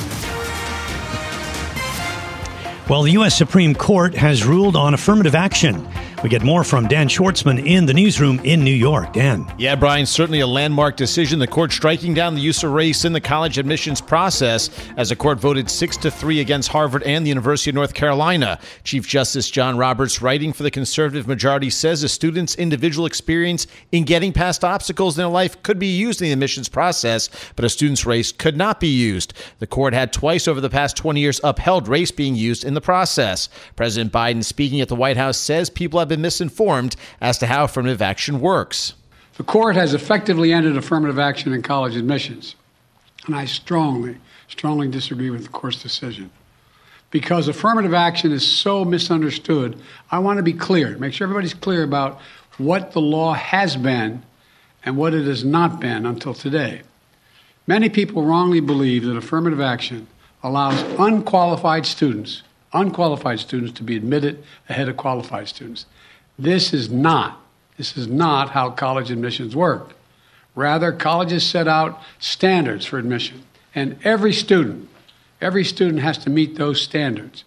Well, 2.89 3.03
the 3.03 3.13
U.S. 3.13 3.37
Supreme 3.37 3.75
Court 3.75 4.15
has 4.15 4.45
ruled 4.45 4.75
on 4.75 4.95
affirmative 4.95 5.35
action 5.35 5.87
we 6.23 6.29
get 6.29 6.43
more 6.43 6.65
from 6.65 6.87
Dan 6.87 7.09
Schwartzman 7.09 7.65
in 7.67 7.87
the 7.87 7.95
newsroom 7.95 8.41
in 8.45 8.63
New 8.63 8.75
York. 8.75 9.13
Dan. 9.15 9.51
Yeah, 9.59 9.75
Brian, 9.75 10.05
certainly 10.05 10.41
a 10.41 10.47
landmark 10.47 10.97
decision. 10.97 11.39
The 11.39 11.47
court 11.47 11.73
striking 11.73 12.13
down 12.13 12.35
the 12.35 12.41
use 12.41 12.63
of 12.63 12.73
race 12.73 13.05
in 13.05 13.13
the 13.13 13.21
college 13.21 13.57
admissions 13.57 14.01
process 14.01 14.69
as 14.97 15.09
the 15.09 15.17
court 15.17 15.39
voted 15.39 15.71
6 15.71 15.97
to 15.99 16.11
3 16.11 16.41
against 16.41 16.69
Harvard 16.69 17.03
and 17.05 17.25
the 17.25 17.31
University 17.31 17.71
of 17.71 17.75
North 17.75 17.95
Carolina. 17.95 18.59
Chief 18.85 19.07
Justice 19.07 19.51
John 19.51 19.79
Roberts, 19.79 20.21
writing 20.21 20.53
for 20.53 20.63
the 20.63 20.71
conservative 20.71 21.27
majority, 21.27 21.71
says 21.71 22.03
a 22.03 22.09
student's 22.09 22.55
individual 22.57 23.07
experience 23.07 23.67
in 23.91 24.05
getting 24.05 24.33
past 24.33 24.63
obstacles 24.63 25.17
in 25.17 25.23
their 25.23 25.31
life 25.31 25.63
could 25.63 25.79
be 25.79 25.87
used 25.87 26.21
in 26.21 26.27
the 26.27 26.33
admissions 26.33 26.69
process, 26.69 27.31
but 27.57 27.65
a 27.65 27.69
student's 27.71 28.05
race 28.05 28.31
could 28.31 28.57
not 28.57 28.79
be 28.79 28.89
used. 28.89 29.33
The 29.59 29.67
court 29.67 29.95
had 29.95 30.13
twice 30.13 30.47
over 30.47 30.61
the 30.61 30.71
past 30.71 30.97
20 30.97 31.19
years 31.21 31.41
upheld 31.43 31.89
race 31.89 32.11
being 32.11 32.35
used 32.35 32.65
in 32.65 32.75
the 32.75 32.81
process. 32.81 33.49
President 33.75 34.13
Biden, 34.13 34.45
speaking 34.45 34.81
at 34.83 34.89
the 34.89 34.97
White 34.97 35.17
House, 35.17 35.39
says 35.39 35.71
people 35.71 35.99
have 35.99 36.10
been 36.11 36.21
misinformed 36.21 36.97
as 37.23 37.39
to 37.39 37.47
how 37.47 37.65
affirmative 37.65 38.03
action 38.03 38.41
works. 38.41 38.93
The 39.39 39.45
court 39.45 39.77
has 39.77 39.95
effectively 39.95 40.53
ended 40.53 40.77
affirmative 40.77 41.19
action 41.19 41.55
in 41.55 41.63
college 41.63 41.97
admissions. 41.97 42.57
And 43.25 43.35
I 43.35 43.47
strongly, 43.47 44.19
strongly 44.49 44.89
disagree 44.89 45.31
with 45.31 45.45
the 45.45 45.49
court's 45.49 45.83
decision. 45.83 46.31
Because 47.11 47.49
affirmative 47.49 47.95
action 47.95 48.33
is 48.33 48.47
so 48.47 48.85
misunderstood, 48.85 49.81
I 50.11 50.19
want 50.19 50.37
to 50.37 50.43
be 50.43 50.53
clear, 50.53 50.99
make 50.99 51.15
sure 51.15 51.25
everybody's 51.25 51.55
clear 51.55 51.83
about 51.83 52.21
what 52.59 52.93
the 52.93 53.01
law 53.01 53.33
has 53.33 53.77
been 53.77 54.23
and 54.85 54.97
what 54.97 55.15
it 55.15 55.27
has 55.27 55.45
not 55.45 55.81
been 55.81 56.05
until 56.07 56.35
today. 56.35 56.83
Many 57.67 57.89
people 57.89 58.25
wrongly 58.25 58.61
believe 58.61 59.05
that 59.05 59.17
affirmative 59.17 59.61
action 59.61 60.07
allows 60.43 60.83
unqualified 60.99 61.87
students, 61.87 62.43
unqualified 62.73 63.41
students 63.41 63.73
to 63.73 63.83
be 63.83 63.97
admitted 63.97 64.43
ahead 64.69 64.89
of 64.89 64.97
qualified 64.97 65.49
students. 65.49 65.87
This 66.41 66.73
is 66.73 66.89
not, 66.89 67.39
this 67.77 67.99
is 67.99 68.09
not 68.09 68.51
how 68.51 68.71
college 68.71 69.11
admissions 69.11 69.55
work. 69.55 69.93
Rather, 70.55 70.91
colleges 70.91 71.47
set 71.47 71.69
out 71.69 72.01
standards 72.19 72.87
for 72.87 72.99
admission, 72.99 73.45
and 73.75 73.99
every 74.05 74.33
student, 74.33 74.89
every 75.43 75.65
student 75.65 76.01
has 76.01 76.17
to 76.19 76.31
meet 76.31 76.57
those 76.57 76.81
standards. 76.81 77.45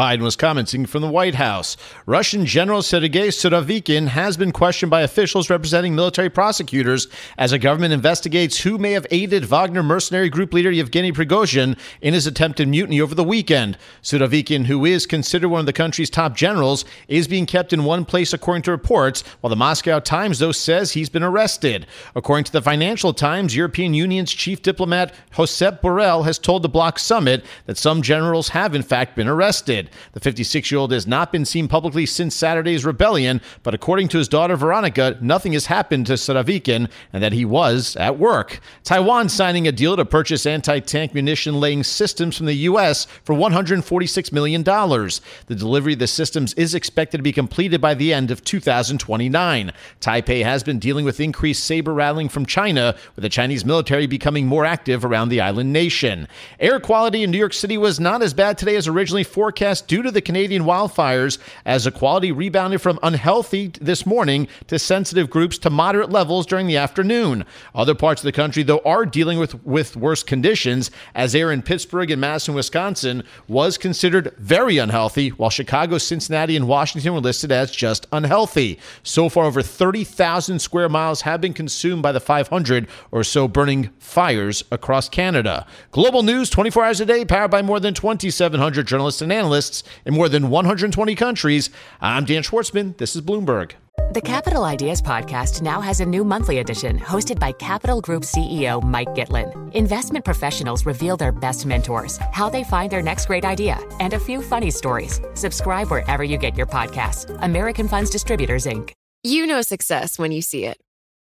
Biden 0.00 0.22
was 0.22 0.34
commenting 0.34 0.86
from 0.86 1.02
the 1.02 1.10
White 1.10 1.34
House. 1.34 1.76
Russian 2.06 2.46
General 2.46 2.80
Sergei 2.80 3.28
Surovikin 3.28 4.06
has 4.06 4.34
been 4.34 4.50
questioned 4.50 4.88
by 4.88 5.02
officials 5.02 5.50
representing 5.50 5.94
military 5.94 6.30
prosecutors 6.30 7.06
as 7.36 7.52
a 7.52 7.58
government 7.58 7.92
investigates 7.92 8.60
who 8.60 8.78
may 8.78 8.92
have 8.92 9.06
aided 9.10 9.44
Wagner 9.44 9.82
mercenary 9.82 10.30
group 10.30 10.54
leader 10.54 10.70
Yevgeny 10.70 11.12
Prigozhin 11.12 11.76
in 12.00 12.14
his 12.14 12.26
attempted 12.26 12.66
mutiny 12.66 12.98
over 12.98 13.14
the 13.14 13.22
weekend. 13.22 13.76
Surovikin, 14.02 14.64
who 14.64 14.86
is 14.86 15.04
considered 15.04 15.50
one 15.50 15.60
of 15.60 15.66
the 15.66 15.72
country's 15.74 16.08
top 16.08 16.34
generals, 16.34 16.86
is 17.06 17.28
being 17.28 17.44
kept 17.44 17.74
in 17.74 17.84
one 17.84 18.06
place 18.06 18.32
according 18.32 18.62
to 18.62 18.70
reports, 18.70 19.22
while 19.42 19.50
the 19.50 19.54
Moscow 19.54 19.98
Times, 19.98 20.38
though, 20.38 20.50
says 20.50 20.92
he's 20.92 21.10
been 21.10 21.22
arrested. 21.22 21.86
According 22.16 22.44
to 22.44 22.52
the 22.52 22.62
Financial 22.62 23.12
Times, 23.12 23.54
European 23.54 23.92
Union's 23.92 24.32
chief 24.32 24.62
diplomat 24.62 25.12
Josep 25.34 25.82
Borrell 25.82 26.24
has 26.24 26.38
told 26.38 26.62
the 26.62 26.70
bloc 26.70 26.98
summit 26.98 27.44
that 27.66 27.76
some 27.76 28.00
generals 28.00 28.48
have 28.48 28.74
in 28.74 28.80
fact 28.80 29.14
been 29.14 29.28
arrested. 29.28 29.89
The 30.12 30.20
56 30.20 30.70
year 30.70 30.78
old 30.78 30.92
has 30.92 31.06
not 31.06 31.32
been 31.32 31.44
seen 31.44 31.68
publicly 31.68 32.06
since 32.06 32.34
Saturday's 32.34 32.84
rebellion, 32.84 33.40
but 33.62 33.74
according 33.74 34.08
to 34.08 34.18
his 34.18 34.28
daughter 34.28 34.56
Veronica, 34.56 35.16
nothing 35.20 35.52
has 35.52 35.66
happened 35.66 36.06
to 36.06 36.14
Surovikin 36.14 36.90
and 37.12 37.22
that 37.22 37.32
he 37.32 37.44
was 37.44 37.96
at 37.96 38.18
work. 38.18 38.60
Taiwan 38.84 39.28
signing 39.28 39.66
a 39.66 39.72
deal 39.72 39.96
to 39.96 40.04
purchase 40.04 40.46
anti 40.46 40.80
tank 40.80 41.14
munition 41.14 41.60
laying 41.60 41.82
systems 41.82 42.36
from 42.36 42.46
the 42.46 42.54
U.S. 42.54 43.06
for 43.24 43.34
$146 43.34 44.32
million. 44.32 44.62
The 44.62 45.54
delivery 45.54 45.94
of 45.94 45.98
the 45.98 46.06
systems 46.06 46.54
is 46.54 46.74
expected 46.74 47.18
to 47.18 47.22
be 47.22 47.32
completed 47.32 47.80
by 47.80 47.94
the 47.94 48.12
end 48.12 48.30
of 48.30 48.44
2029. 48.44 49.72
Taipei 50.00 50.44
has 50.44 50.62
been 50.62 50.78
dealing 50.78 51.04
with 51.04 51.20
increased 51.20 51.64
saber 51.64 51.94
rattling 51.94 52.28
from 52.28 52.46
China, 52.46 52.96
with 53.14 53.22
the 53.22 53.28
Chinese 53.28 53.64
military 53.64 54.06
becoming 54.06 54.46
more 54.46 54.64
active 54.64 55.04
around 55.04 55.28
the 55.28 55.40
island 55.40 55.72
nation. 55.72 56.26
Air 56.58 56.80
quality 56.80 57.22
in 57.22 57.30
New 57.30 57.38
York 57.38 57.52
City 57.52 57.78
was 57.78 58.00
not 58.00 58.22
as 58.22 58.34
bad 58.34 58.58
today 58.58 58.76
as 58.76 58.88
originally 58.88 59.24
forecast 59.24 59.69
due 59.86 60.02
to 60.02 60.10
the 60.10 60.20
Canadian 60.20 60.64
wildfires, 60.64 61.38
as 61.64 61.84
the 61.84 61.90
quality 61.90 62.32
rebounded 62.32 62.80
from 62.80 62.98
unhealthy 63.02 63.68
this 63.80 64.06
morning 64.06 64.48
to 64.66 64.78
sensitive 64.78 65.28
groups 65.28 65.58
to 65.58 65.70
moderate 65.70 66.10
levels 66.10 66.46
during 66.46 66.66
the 66.66 66.76
afternoon. 66.76 67.44
Other 67.74 67.94
parts 67.94 68.22
of 68.22 68.24
the 68.24 68.32
country, 68.32 68.62
though, 68.62 68.80
are 68.84 69.04
dealing 69.04 69.38
with, 69.38 69.64
with 69.64 69.96
worse 69.96 70.22
conditions, 70.22 70.90
as 71.14 71.34
air 71.34 71.52
in 71.52 71.62
Pittsburgh 71.62 72.10
and 72.10 72.20
Madison, 72.20 72.54
Wisconsin 72.54 73.22
was 73.46 73.76
considered 73.76 74.34
very 74.38 74.78
unhealthy, 74.78 75.28
while 75.28 75.50
Chicago, 75.50 75.98
Cincinnati, 75.98 76.56
and 76.56 76.66
Washington 76.66 77.12
were 77.12 77.20
listed 77.20 77.52
as 77.52 77.70
just 77.70 78.06
unhealthy. 78.12 78.78
So 79.02 79.28
far, 79.28 79.44
over 79.44 79.60
30,000 79.60 80.58
square 80.58 80.88
miles 80.88 81.20
have 81.22 81.40
been 81.40 81.52
consumed 81.52 82.02
by 82.02 82.12
the 82.12 82.20
500 82.20 82.88
or 83.12 83.22
so 83.22 83.46
burning 83.46 83.90
fires 83.98 84.64
across 84.70 85.08
Canada. 85.08 85.66
Global 85.90 86.22
news 86.22 86.48
24 86.48 86.84
hours 86.84 87.00
a 87.00 87.06
day, 87.06 87.24
powered 87.24 87.50
by 87.50 87.60
more 87.60 87.80
than 87.80 87.92
2,700 87.92 88.86
journalists 88.86 89.20
and 89.20 89.32
analysts 89.32 89.59
in 90.06 90.14
more 90.14 90.28
than 90.28 90.48
120 90.48 91.14
countries. 91.14 91.70
I'm 92.00 92.24
Dan 92.24 92.42
Schwartzman. 92.42 92.96
This 92.96 93.14
is 93.14 93.22
Bloomberg. 93.22 93.72
The 94.12 94.20
Capital 94.20 94.64
Ideas 94.64 95.00
Podcast 95.00 95.62
now 95.62 95.80
has 95.80 96.00
a 96.00 96.06
new 96.06 96.24
monthly 96.24 96.58
edition 96.58 96.98
hosted 96.98 97.38
by 97.38 97.52
Capital 97.52 98.00
Group 98.00 98.24
CEO 98.24 98.82
Mike 98.82 99.14
Gitlin. 99.14 99.72
Investment 99.72 100.24
professionals 100.24 100.84
reveal 100.84 101.16
their 101.16 101.30
best 101.30 101.64
mentors, 101.64 102.16
how 102.32 102.48
they 102.48 102.64
find 102.64 102.90
their 102.90 103.02
next 103.02 103.26
great 103.26 103.44
idea, 103.44 103.78
and 104.00 104.12
a 104.12 104.18
few 104.18 104.42
funny 104.42 104.70
stories. 104.70 105.20
Subscribe 105.34 105.90
wherever 105.90 106.24
you 106.24 106.38
get 106.38 106.56
your 106.56 106.66
podcasts. 106.66 107.36
American 107.42 107.86
Funds 107.86 108.10
Distributors, 108.10 108.66
Inc. 108.66 108.92
You 109.22 109.46
know 109.46 109.62
success 109.62 110.18
when 110.18 110.32
you 110.32 110.42
see 110.42 110.64
it. 110.64 110.78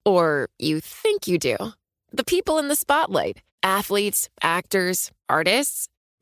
Or 0.04 0.48
you 0.58 0.80
think 0.80 1.26
you 1.26 1.38
do. 1.38 1.56
The 2.12 2.24
people 2.24 2.58
in 2.58 2.68
the 2.68 2.76
spotlight 2.76 3.40
athletes, 3.62 4.28
actors, 4.42 5.10
artists. 5.28 5.88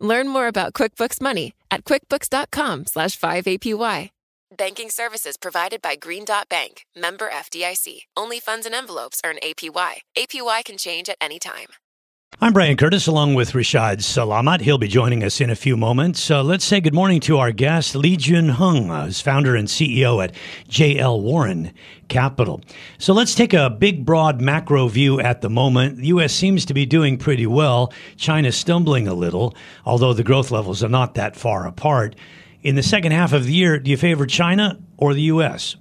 Learn 0.00 0.28
more 0.28 0.48
about 0.48 0.74
QuickBooks 0.74 1.20
Money 1.20 1.54
at 1.70 1.84
quickbooks.com 1.84 2.86
slash 2.86 3.18
5APY. 3.18 4.10
Banking 4.56 4.90
services 4.90 5.36
provided 5.36 5.82
by 5.82 5.96
Green 5.96 6.24
Dot 6.24 6.48
Bank, 6.48 6.86
member 6.94 7.28
FDIC. 7.28 8.06
Only 8.16 8.38
funds 8.40 8.64
and 8.64 8.74
envelopes 8.74 9.20
earn 9.24 9.36
APY. 9.42 10.02
APY 10.16 10.64
can 10.64 10.78
change 10.78 11.08
at 11.08 11.16
any 11.20 11.38
time. 11.38 11.66
I'm 12.38 12.52
Brian 12.52 12.76
Curtis 12.76 13.06
along 13.06 13.34
with 13.34 13.52
Rishaad 13.52 14.00
Salamat. 14.00 14.60
He'll 14.60 14.76
be 14.76 14.88
joining 14.88 15.24
us 15.24 15.40
in 15.40 15.48
a 15.48 15.56
few 15.56 15.74
moments. 15.74 16.30
Uh, 16.30 16.42
let's 16.42 16.66
say 16.66 16.82
good 16.82 16.92
morning 16.92 17.18
to 17.20 17.38
our 17.38 17.50
guest, 17.50 17.96
Lee 17.96 18.18
Jun 18.18 18.50
Hung, 18.50 18.90
uh, 18.90 19.10
founder 19.10 19.56
and 19.56 19.66
CEO 19.66 20.22
at 20.22 20.34
JL 20.68 21.22
Warren 21.22 21.72
Capital. 22.08 22.60
So 22.98 23.14
let's 23.14 23.34
take 23.34 23.54
a 23.54 23.70
big, 23.70 24.04
broad 24.04 24.42
macro 24.42 24.86
view 24.86 25.18
at 25.18 25.40
the 25.40 25.48
moment. 25.48 25.96
The 25.96 26.08
U.S. 26.08 26.34
seems 26.34 26.66
to 26.66 26.74
be 26.74 26.84
doing 26.84 27.16
pretty 27.16 27.46
well. 27.46 27.90
China's 28.18 28.56
stumbling 28.56 29.08
a 29.08 29.14
little, 29.14 29.56
although 29.86 30.12
the 30.12 30.22
growth 30.22 30.50
levels 30.50 30.84
are 30.84 30.90
not 30.90 31.14
that 31.14 31.36
far 31.36 31.66
apart. 31.66 32.16
In 32.62 32.74
the 32.74 32.82
second 32.82 33.12
half 33.12 33.32
of 33.32 33.46
the 33.46 33.54
year, 33.54 33.78
do 33.78 33.90
you 33.90 33.96
favor 33.96 34.26
China 34.26 34.78
or 34.98 35.14
the 35.14 35.22
U.S.? 35.22 35.76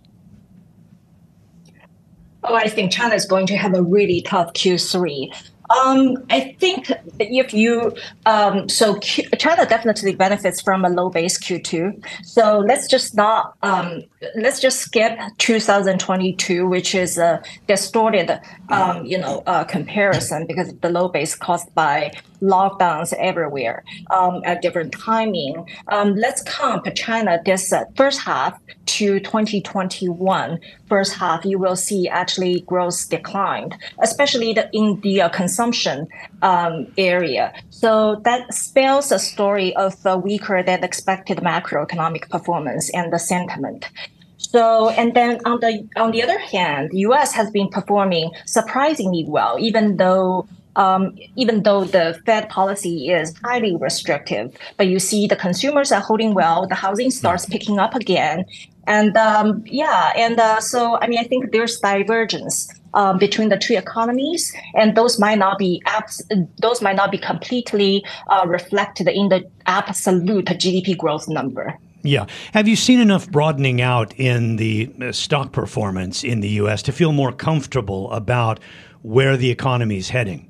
Oh, 2.45 2.55
I 2.55 2.69
think 2.69 2.93
China 2.93 3.13
is 3.13 3.25
going 3.25 3.45
to 3.47 3.57
have 3.57 3.73
a 3.73 3.81
really 3.83 4.21
tough 4.21 4.53
Q3. 4.53 5.51
Um, 5.69 6.17
I 6.29 6.55
think 6.59 6.91
if 7.19 7.53
you 7.53 7.95
um, 8.25 8.69
so 8.69 8.99
Q, 8.99 9.27
China 9.39 9.65
definitely 9.65 10.15
benefits 10.15 10.61
from 10.61 10.85
a 10.85 10.89
low 10.89 11.09
base 11.09 11.39
Q2. 11.39 12.03
So 12.23 12.59
let's 12.59 12.87
just 12.87 13.15
not 13.15 13.55
um, 13.63 14.03
let's 14.35 14.59
just 14.59 14.79
skip 14.79 15.17
2022, 15.39 16.67
which 16.67 16.93
is 16.93 17.17
a 17.17 17.41
distorted 17.67 18.39
um, 18.69 19.05
you 19.05 19.17
know 19.17 19.43
uh, 19.47 19.63
comparison 19.63 20.45
because 20.45 20.73
the 20.81 20.89
low 20.89 21.07
base 21.07 21.35
caused 21.35 21.73
by 21.73 22.11
lockdowns 22.41 23.13
everywhere 23.13 23.83
um, 24.11 24.41
at 24.45 24.61
different 24.61 24.93
timing. 24.93 25.67
Um, 25.87 26.15
let's 26.15 26.41
comp 26.43 26.85
China 26.95 27.39
this 27.45 27.71
uh, 27.71 27.85
first 27.95 28.21
half 28.21 28.59
to 28.85 29.19
2021 29.19 30.59
first 30.87 31.13
half. 31.13 31.45
You 31.45 31.59
will 31.59 31.75
see 31.75 32.07
actually 32.07 32.61
growth 32.61 33.09
declined, 33.09 33.75
especially 34.01 34.53
the, 34.53 34.69
in 34.71 34.99
the 35.01 35.21
uh, 35.21 35.29
consumption 35.29 36.07
um, 36.41 36.87
area. 36.97 37.53
So 37.69 38.21
that 38.23 38.53
spells 38.53 39.11
a 39.11 39.19
story 39.19 39.75
of 39.75 39.95
a 40.05 40.17
weaker 40.17 40.63
than 40.63 40.83
expected 40.83 41.39
macroeconomic 41.39 42.29
performance 42.29 42.89
and 42.91 43.11
the 43.11 43.19
sentiment. 43.19 43.89
So, 44.37 44.89
and 44.89 45.13
then 45.13 45.39
on 45.45 45.59
the 45.59 45.87
on 45.95 46.11
the 46.11 46.21
other 46.23 46.39
hand, 46.39 46.91
U.S. 46.93 47.33
has 47.33 47.49
been 47.51 47.67
performing 47.69 48.31
surprisingly 48.45 49.25
well, 49.27 49.57
even 49.59 49.97
though 49.97 50.47
um, 50.75 51.15
even 51.35 51.63
though 51.63 51.83
the 51.83 52.19
Fed 52.25 52.49
policy 52.49 53.09
is 53.09 53.33
highly 53.43 53.75
restrictive, 53.75 54.55
but 54.77 54.87
you 54.87 54.99
see 54.99 55.27
the 55.27 55.35
consumers 55.35 55.91
are 55.91 56.01
holding 56.01 56.33
well, 56.33 56.67
the 56.67 56.75
housing 56.75 57.11
starts 57.11 57.45
picking 57.45 57.79
up 57.79 57.95
again. 57.95 58.45
And 58.87 59.17
um, 59.17 59.63
yeah, 59.65 60.11
and 60.15 60.39
uh, 60.39 60.59
so 60.59 60.99
I 61.01 61.07
mean, 61.07 61.19
I 61.19 61.23
think 61.23 61.51
there's 61.51 61.79
divergence 61.79 62.69
um, 62.93 63.17
between 63.17 63.49
the 63.49 63.57
two 63.57 63.75
economies, 63.75 64.53
and 64.75 64.95
those 64.95 65.19
might 65.19 65.39
not 65.39 65.57
be 65.57 65.81
abs- 65.85 66.21
those 66.59 66.81
might 66.81 66.95
not 66.95 67.11
be 67.11 67.17
completely 67.17 68.03
uh, 68.29 68.45
reflected 68.47 69.07
in 69.07 69.29
the 69.29 69.43
absolute 69.65 70.45
GDP 70.45 70.95
growth 70.95 71.27
number. 71.27 71.77
Yeah. 72.03 72.27
Have 72.53 72.67
you 72.67 72.75
seen 72.75 72.99
enough 72.99 73.31
broadening 73.31 73.81
out 73.81 74.13
in 74.19 74.57
the 74.57 74.91
uh, 75.01 75.11
stock 75.11 75.51
performance 75.51 76.23
in 76.23 76.39
the 76.41 76.49
U.S. 76.49 76.83
to 76.83 76.91
feel 76.91 77.11
more 77.11 77.31
comfortable 77.31 78.11
about 78.11 78.59
where 79.01 79.35
the 79.35 79.49
economy 79.49 79.97
is 79.97 80.09
heading? 80.09 80.47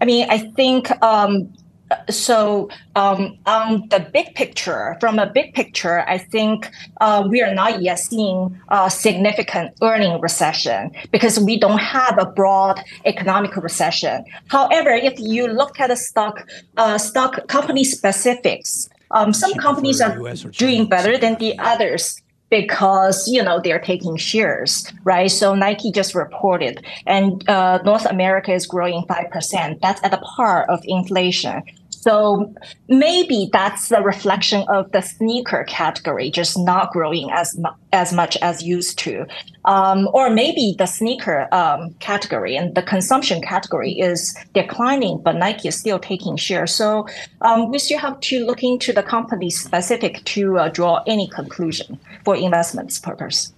I 0.00 0.04
mean, 0.04 0.26
I 0.30 0.38
think 0.38 0.90
um, 1.02 1.52
so. 2.10 2.68
Um, 2.96 3.38
on 3.46 3.88
the 3.90 4.00
big 4.12 4.34
picture, 4.34 4.96
from 4.98 5.20
a 5.20 5.26
big 5.30 5.54
picture, 5.54 6.00
I 6.08 6.18
think 6.18 6.68
uh, 7.00 7.24
we 7.30 7.40
are 7.42 7.54
not 7.54 7.80
yet 7.80 8.00
seeing 8.00 8.60
a 8.68 8.90
significant 8.90 9.72
earning 9.82 10.20
recession 10.20 10.90
because 11.12 11.38
we 11.38 11.60
don't 11.60 11.78
have 11.78 12.18
a 12.18 12.26
broad 12.26 12.82
economic 13.04 13.56
recession. 13.56 14.24
However, 14.48 14.90
if 14.90 15.14
you 15.20 15.46
look 15.46 15.78
at 15.78 15.90
the 15.90 15.96
stock 15.96 16.44
uh, 16.76 16.98
stock 16.98 17.46
company 17.46 17.84
specifics, 17.84 18.88
um, 19.12 19.32
some 19.32 19.54
companies 19.54 20.00
are 20.00 20.18
doing 20.50 20.86
better 20.86 21.16
than 21.16 21.36
the 21.38 21.56
others 21.58 22.20
because 22.50 23.28
you 23.28 23.42
know 23.42 23.60
they're 23.60 23.78
taking 23.78 24.16
shares, 24.16 24.90
right? 25.04 25.30
So 25.30 25.54
Nike 25.54 25.92
just 25.92 26.14
reported, 26.14 26.84
and 27.06 27.48
uh, 27.48 27.78
North 27.84 28.06
America 28.06 28.52
is 28.52 28.66
growing 28.66 29.04
five 29.06 29.30
percent. 29.30 29.80
That's 29.82 30.02
at 30.02 30.10
the 30.10 30.18
par 30.18 30.64
of 30.70 30.80
inflation. 30.84 31.62
So 32.00 32.54
maybe 32.88 33.48
that's 33.52 33.88
the 33.88 34.00
reflection 34.00 34.64
of 34.68 34.92
the 34.92 35.00
sneaker 35.00 35.64
category 35.64 36.30
just 36.30 36.56
not 36.56 36.92
growing 36.92 37.30
as 37.32 37.58
mu- 37.58 37.70
as 37.92 38.12
much 38.12 38.36
as 38.36 38.62
used 38.62 38.98
to, 39.00 39.26
um, 39.64 40.08
or 40.12 40.30
maybe 40.30 40.76
the 40.78 40.86
sneaker 40.86 41.48
um, 41.52 41.92
category 41.98 42.54
and 42.54 42.74
the 42.76 42.82
consumption 42.82 43.42
category 43.42 43.92
is 43.98 44.36
declining, 44.54 45.20
but 45.24 45.34
Nike 45.34 45.66
is 45.68 45.76
still 45.76 45.98
taking 45.98 46.36
share. 46.36 46.68
So 46.68 47.08
um, 47.40 47.68
we 47.68 47.78
still 47.80 47.98
have 47.98 48.20
to 48.20 48.46
look 48.46 48.62
into 48.62 48.92
the 48.92 49.02
company 49.02 49.50
specific 49.50 50.24
to 50.26 50.58
uh, 50.58 50.68
draw 50.68 51.02
any 51.06 51.28
conclusion 51.28 51.98
for 52.24 52.36
investments 52.36 53.00
purpose. 53.00 53.52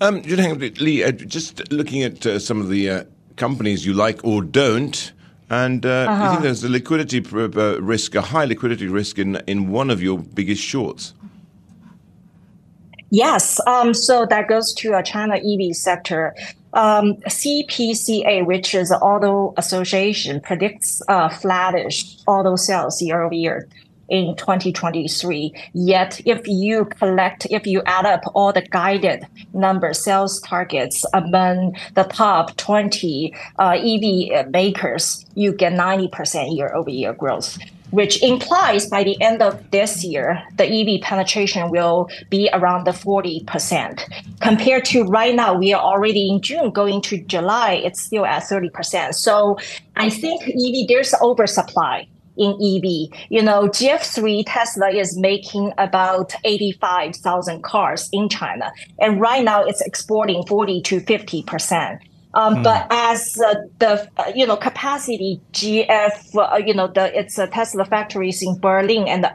Um, 0.00 0.22
Lee, 0.22 1.02
uh, 1.02 1.10
just 1.10 1.72
looking 1.72 2.04
at 2.04 2.24
uh, 2.26 2.38
some 2.38 2.60
of 2.60 2.68
the 2.68 2.90
uh, 2.90 3.04
companies 3.36 3.84
you 3.84 3.92
like 3.92 4.24
or 4.24 4.42
don't 4.42 5.12
And 5.48 5.86
uh, 5.86 5.88
uh-huh. 5.88 6.12
you 6.12 6.18
think 6.18 6.32
uh-huh. 6.32 6.40
there's 6.42 6.64
a 6.64 6.68
liquidity 6.68 7.24
uh, 7.32 7.80
risk, 7.80 8.14
a 8.14 8.20
high 8.20 8.44
liquidity 8.44 8.88
risk 8.88 9.18
in, 9.18 9.36
in 9.46 9.70
one 9.70 9.90
of 9.90 10.02
your 10.02 10.18
biggest 10.18 10.62
shorts? 10.62 11.14
Yes. 13.10 13.60
Um, 13.66 13.94
so 13.94 14.26
that 14.26 14.48
goes 14.48 14.74
to 14.74 14.94
a 14.94 15.02
China 15.02 15.36
EV 15.36 15.76
sector. 15.76 16.34
Um, 16.72 17.14
CPCA, 17.28 18.44
which 18.44 18.74
is 18.74 18.92
Auto 18.92 19.54
Association, 19.56 20.40
predicts 20.40 21.00
uh, 21.08 21.28
flattish 21.28 22.18
auto 22.26 22.56
sales 22.56 23.00
year 23.00 23.22
over 23.22 23.34
year 23.34 23.68
in 24.08 24.36
2023. 24.36 25.52
Yet, 25.72 26.20
if 26.24 26.46
you 26.46 26.84
collect, 26.84 27.46
if 27.50 27.66
you 27.66 27.82
add 27.86 28.06
up 28.06 28.22
all 28.34 28.52
the 28.52 28.62
guided 28.62 29.26
number 29.52 29.92
sales 29.94 30.40
targets 30.40 31.04
among 31.12 31.76
the 31.94 32.04
top 32.04 32.56
20 32.56 33.34
uh, 33.58 33.78
EV 33.78 34.50
makers, 34.50 35.24
you 35.34 35.52
get 35.52 35.72
90% 35.72 36.56
year 36.56 36.74
over 36.74 36.90
year 36.90 37.12
growth 37.12 37.58
which 37.90 38.22
implies 38.22 38.86
by 38.86 39.04
the 39.04 39.20
end 39.22 39.40
of 39.42 39.70
this 39.70 40.04
year, 40.04 40.42
the 40.56 40.64
EV 40.64 41.00
penetration 41.02 41.70
will 41.70 42.10
be 42.30 42.50
around 42.52 42.84
the 42.84 42.90
40%. 42.90 44.02
Compared 44.40 44.84
to 44.86 45.04
right 45.04 45.34
now, 45.34 45.54
we 45.54 45.72
are 45.72 45.82
already 45.82 46.28
in 46.28 46.40
June, 46.40 46.70
going 46.70 47.00
to 47.02 47.18
July, 47.18 47.74
it's 47.74 48.02
still 48.02 48.26
at 48.26 48.42
30%. 48.42 49.14
So 49.14 49.58
I 49.94 50.10
think 50.10 50.42
EV, 50.42 50.88
there's 50.88 51.14
oversupply 51.22 52.08
in 52.36 52.52
EV. 52.52 53.18
You 53.30 53.42
know, 53.42 53.68
GF3 53.68 54.44
Tesla 54.46 54.90
is 54.90 55.16
making 55.16 55.72
about 55.78 56.34
85,000 56.44 57.62
cars 57.62 58.08
in 58.12 58.28
China. 58.28 58.70
And 58.98 59.20
right 59.20 59.44
now 59.44 59.64
it's 59.64 59.80
exporting 59.80 60.44
40 60.46 60.82
to 60.82 61.00
50%. 61.00 62.00
Um, 62.34 62.56
mm. 62.56 62.64
But 62.64 62.86
as 62.90 63.40
uh, 63.40 63.54
the 63.78 64.08
uh, 64.18 64.32
you 64.34 64.46
know 64.46 64.56
capacity 64.56 65.40
GF 65.52 66.36
uh, 66.36 66.56
you 66.56 66.74
know 66.74 66.86
the 66.86 67.18
it's 67.18 67.36
Tesla 67.36 67.86
factories 67.86 68.42
in 68.42 68.58
Berlin 68.58 69.08
and 69.08 69.26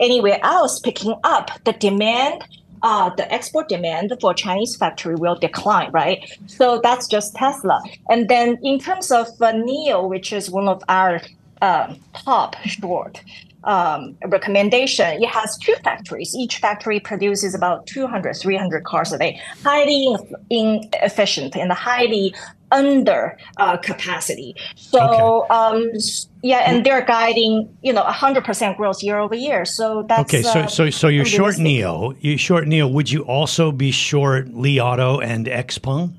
anywhere 0.00 0.40
else 0.42 0.80
picking 0.80 1.14
up 1.22 1.52
the 1.64 1.72
demand 1.74 2.42
uh, 2.82 3.10
the 3.14 3.30
export 3.32 3.68
demand 3.68 4.12
for 4.20 4.32
Chinese 4.34 4.76
factory 4.76 5.14
will 5.14 5.34
decline, 5.34 5.90
right? 5.92 6.18
So 6.46 6.80
that's 6.82 7.06
just 7.06 7.34
Tesla. 7.34 7.82
And 8.08 8.28
then 8.28 8.58
in 8.62 8.78
terms 8.78 9.10
of 9.10 9.26
uh, 9.40 9.52
NIO, 9.52 10.08
which 10.08 10.32
is 10.32 10.50
one 10.50 10.68
of 10.68 10.82
our 10.88 11.20
uh, 11.60 11.94
top 12.14 12.56
short, 12.64 13.20
um, 13.64 14.16
recommendation, 14.26 15.22
it 15.22 15.28
has 15.28 15.58
two 15.58 15.74
factories. 15.84 16.34
Each 16.34 16.58
factory 16.58 17.00
produces 17.00 17.54
about 17.54 17.86
200, 17.86 18.34
300 18.34 18.84
cars 18.84 19.12
a 19.12 19.18
day, 19.18 19.40
highly 19.62 20.16
inefficient 20.48 21.56
and 21.56 21.72
highly 21.72 22.34
under 22.72 23.36
uh, 23.56 23.76
capacity. 23.76 24.54
So, 24.76 25.44
okay. 25.44 25.54
um, 25.54 25.90
yeah, 26.42 26.58
and 26.58 26.86
they're 26.86 27.04
guiding, 27.04 27.76
you 27.82 27.92
know, 27.92 28.04
100% 28.04 28.76
growth 28.76 29.02
year 29.02 29.18
over 29.18 29.34
year. 29.34 29.64
So 29.64 30.04
that's 30.08 30.32
okay. 30.32 30.42
So, 30.42 30.60
uh, 30.60 30.66
so, 30.68 30.90
so 30.90 31.08
you're 31.08 31.24
short 31.24 31.56
NIO. 31.56 32.16
You 32.20 32.36
short 32.36 32.64
NIO. 32.64 32.90
Would 32.90 33.10
you 33.10 33.22
also 33.22 33.72
be 33.72 33.90
short 33.90 34.54
Li 34.54 34.80
Auto 34.80 35.20
and 35.20 35.46
XPeng? 35.46 36.14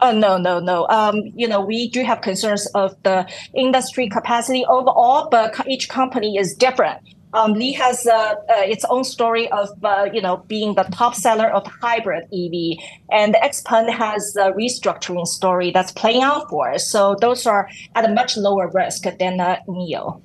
Oh, 0.00 0.12
no, 0.12 0.36
no, 0.36 0.60
no. 0.60 0.86
Um, 0.88 1.22
you 1.34 1.48
know, 1.48 1.60
we 1.60 1.88
do 1.88 2.04
have 2.04 2.20
concerns 2.20 2.66
of 2.74 2.94
the 3.02 3.26
industry 3.54 4.08
capacity 4.08 4.64
overall, 4.66 5.28
but 5.30 5.54
each 5.66 5.88
company 5.88 6.36
is 6.36 6.54
different. 6.54 7.00
Um, 7.32 7.52
Li 7.54 7.72
has 7.72 8.06
uh, 8.06 8.14
uh, 8.14 8.34
its 8.62 8.84
own 8.88 9.04
story 9.04 9.50
of 9.50 9.68
uh, 9.84 10.08
you 10.10 10.22
know 10.22 10.38
being 10.48 10.74
the 10.74 10.84
top 10.84 11.14
seller 11.14 11.50
of 11.50 11.66
hybrid 11.82 12.24
EV, 12.32 12.78
and 13.10 13.34
XPeng 13.34 13.92
has 13.92 14.34
a 14.36 14.52
restructuring 14.52 15.26
story 15.26 15.70
that's 15.70 15.92
playing 15.92 16.22
out 16.22 16.48
for 16.48 16.72
us. 16.72 16.88
So 16.88 17.16
those 17.20 17.44
are 17.46 17.68
at 17.94 18.08
a 18.08 18.12
much 18.12 18.38
lower 18.38 18.70
risk 18.72 19.02
than 19.18 19.40
uh, 19.40 19.58
NIO. 19.68 20.22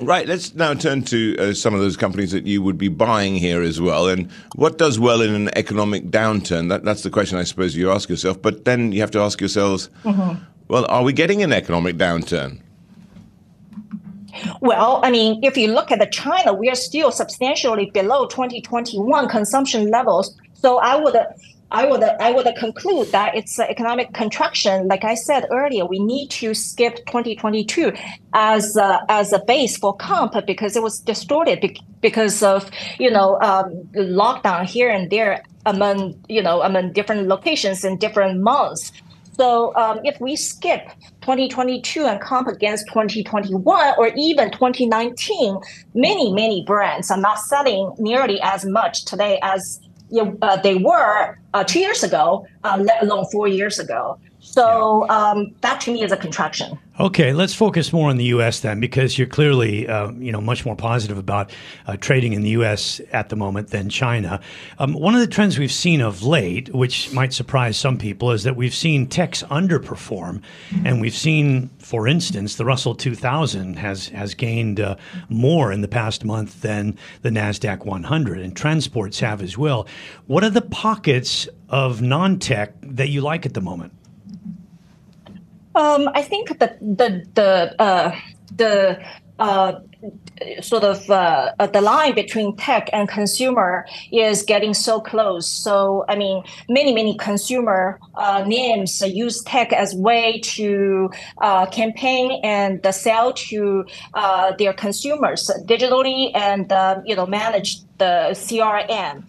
Right, 0.00 0.26
let's 0.26 0.54
now 0.54 0.72
turn 0.72 1.02
to 1.04 1.36
uh, 1.38 1.52
some 1.52 1.74
of 1.74 1.80
those 1.80 1.98
companies 1.98 2.32
that 2.32 2.46
you 2.46 2.62
would 2.62 2.78
be 2.78 2.88
buying 2.88 3.34
here 3.34 3.62
as 3.62 3.80
well. 3.80 4.08
And 4.08 4.30
what 4.54 4.78
does 4.78 4.98
well 4.98 5.20
in 5.20 5.34
an 5.34 5.50
economic 5.54 6.04
downturn? 6.04 6.70
That, 6.70 6.82
that's 6.82 7.02
the 7.02 7.10
question 7.10 7.38
I 7.38 7.44
suppose 7.44 7.76
you 7.76 7.90
ask 7.90 8.08
yourself. 8.08 8.40
But 8.40 8.64
then 8.64 8.92
you 8.92 9.00
have 9.00 9.10
to 9.10 9.20
ask 9.20 9.38
yourselves, 9.38 9.90
mm-hmm. 10.02 10.42
well, 10.68 10.86
are 10.88 11.02
we 11.02 11.12
getting 11.12 11.42
an 11.42 11.52
economic 11.52 11.96
downturn? 11.96 12.60
Well, 14.60 15.00
I 15.04 15.10
mean, 15.10 15.40
if 15.42 15.58
you 15.58 15.68
look 15.68 15.92
at 15.92 15.98
the 15.98 16.06
China, 16.06 16.54
we 16.54 16.70
are 16.70 16.74
still 16.74 17.12
substantially 17.12 17.90
below 17.90 18.26
2021 18.26 19.28
consumption 19.28 19.90
levels. 19.90 20.34
So 20.54 20.78
I 20.78 20.96
would 20.96 21.16
I 21.72 21.86
would 21.86 22.02
I 22.02 22.30
would 22.30 22.46
conclude 22.56 23.08
that 23.12 23.34
it's 23.34 23.58
an 23.58 23.66
economic 23.68 24.12
contraction. 24.12 24.88
Like 24.88 25.04
I 25.04 25.14
said 25.14 25.46
earlier, 25.50 25.86
we 25.86 25.98
need 25.98 26.28
to 26.42 26.52
skip 26.52 26.96
2022 27.06 27.92
as 28.34 28.76
a, 28.76 29.00
as 29.08 29.32
a 29.32 29.38
base 29.38 29.78
for 29.78 29.96
comp 29.96 30.34
because 30.46 30.76
it 30.76 30.82
was 30.82 31.00
distorted 31.00 31.78
because 32.02 32.42
of 32.42 32.70
you 32.98 33.10
know 33.10 33.40
um, 33.40 33.88
lockdown 33.94 34.64
here 34.66 34.90
and 34.90 35.10
there 35.10 35.42
among 35.64 36.14
you 36.28 36.42
know 36.42 36.60
among 36.60 36.92
different 36.92 37.26
locations 37.26 37.84
in 37.84 37.96
different 37.96 38.42
months. 38.42 38.92
So 39.34 39.74
um, 39.76 40.00
if 40.04 40.20
we 40.20 40.36
skip 40.36 40.90
2022 41.22 42.04
and 42.04 42.20
comp 42.20 42.48
against 42.48 42.86
2021 42.88 43.94
or 43.96 44.12
even 44.14 44.50
2019, 44.50 45.56
many 45.94 46.34
many 46.34 46.64
brands 46.66 47.10
are 47.10 47.16
not 47.16 47.38
selling 47.38 47.94
nearly 47.98 48.38
as 48.42 48.66
much 48.66 49.06
today 49.06 49.38
as 49.42 49.80
uh, 50.20 50.56
they 50.56 50.74
were 50.74 51.38
uh, 51.54 51.64
two 51.64 51.80
years 51.80 52.02
ago, 52.02 52.46
uh, 52.64 52.78
let 52.80 53.02
alone 53.02 53.24
four 53.32 53.48
years 53.48 53.78
ago. 53.78 54.18
So 54.44 55.08
um, 55.08 55.54
that 55.60 55.80
to 55.82 55.92
me 55.92 56.02
is 56.02 56.10
a 56.10 56.16
contraction. 56.16 56.76
Okay, 56.98 57.32
let's 57.32 57.54
focus 57.54 57.92
more 57.92 58.10
on 58.10 58.16
the 58.16 58.24
U.S. 58.24 58.60
then, 58.60 58.80
because 58.80 59.16
you're 59.16 59.28
clearly, 59.28 59.88
uh, 59.88 60.10
you 60.12 60.32
know, 60.32 60.40
much 60.40 60.66
more 60.66 60.74
positive 60.74 61.16
about 61.16 61.52
uh, 61.86 61.96
trading 61.96 62.32
in 62.32 62.42
the 62.42 62.50
U.S. 62.50 63.00
at 63.12 63.28
the 63.28 63.36
moment 63.36 63.68
than 63.68 63.88
China. 63.88 64.40
Um, 64.80 64.94
one 64.94 65.14
of 65.14 65.20
the 65.20 65.28
trends 65.28 65.58
we've 65.58 65.72
seen 65.72 66.00
of 66.00 66.24
late, 66.24 66.74
which 66.74 67.12
might 67.12 67.32
surprise 67.32 67.76
some 67.76 67.96
people, 67.96 68.32
is 68.32 68.42
that 68.42 68.56
we've 68.56 68.74
seen 68.74 69.06
techs 69.06 69.44
underperform, 69.44 70.42
and 70.84 71.00
we've 71.00 71.14
seen, 71.14 71.70
for 71.78 72.08
instance, 72.08 72.56
the 72.56 72.64
Russell 72.64 72.96
2000 72.96 73.78
has 73.78 74.08
has 74.08 74.34
gained 74.34 74.80
uh, 74.80 74.96
more 75.28 75.72
in 75.72 75.82
the 75.82 75.88
past 75.88 76.24
month 76.24 76.62
than 76.62 76.98
the 77.22 77.30
Nasdaq 77.30 77.86
100, 77.86 78.40
and 78.40 78.56
transports 78.56 79.20
have 79.20 79.40
as 79.40 79.56
well. 79.56 79.86
What 80.26 80.42
are 80.42 80.50
the 80.50 80.62
pockets 80.62 81.48
of 81.68 82.02
non-tech 82.02 82.74
that 82.82 83.08
you 83.08 83.20
like 83.20 83.46
at 83.46 83.54
the 83.54 83.60
moment? 83.60 83.92
Um, 85.74 86.08
I 86.14 86.22
think 86.22 86.58
the 86.58 86.76
the 86.80 87.26
the 87.34 87.82
uh, 87.82 88.16
the 88.56 89.02
uh, 89.38 89.80
sort 90.60 90.84
of 90.84 91.08
uh, 91.10 91.52
uh, 91.58 91.66
the 91.66 91.80
line 91.80 92.14
between 92.14 92.56
tech 92.56 92.90
and 92.92 93.08
consumer 93.08 93.86
is 94.12 94.42
getting 94.42 94.74
so 94.74 95.00
close. 95.00 95.48
So 95.48 96.04
I 96.08 96.16
mean, 96.16 96.42
many 96.68 96.92
many 96.92 97.16
consumer 97.16 97.98
uh, 98.14 98.44
names 98.46 99.00
use 99.00 99.42
tech 99.42 99.72
as 99.72 99.94
way 99.94 100.40
to 100.56 101.10
uh, 101.40 101.66
campaign 101.66 102.40
and 102.42 102.84
sell 102.94 103.32
to 103.32 103.84
uh, 104.14 104.52
their 104.58 104.72
consumers 104.72 105.50
digitally 105.66 106.30
and 106.34 106.72
uh, 106.72 107.00
you 107.04 107.16
know 107.16 107.26
manage 107.26 107.82
the 107.98 108.30
CRM 108.32 109.24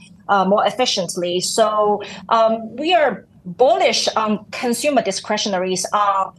more 0.48 0.66
efficiently. 0.66 1.40
So 1.40 2.02
um, 2.30 2.76
we 2.76 2.94
are 2.94 3.26
bullish 3.46 4.08
on 4.16 4.46
consumer 4.52 5.02
discretionaries 5.02 5.86
uh, 5.94 6.32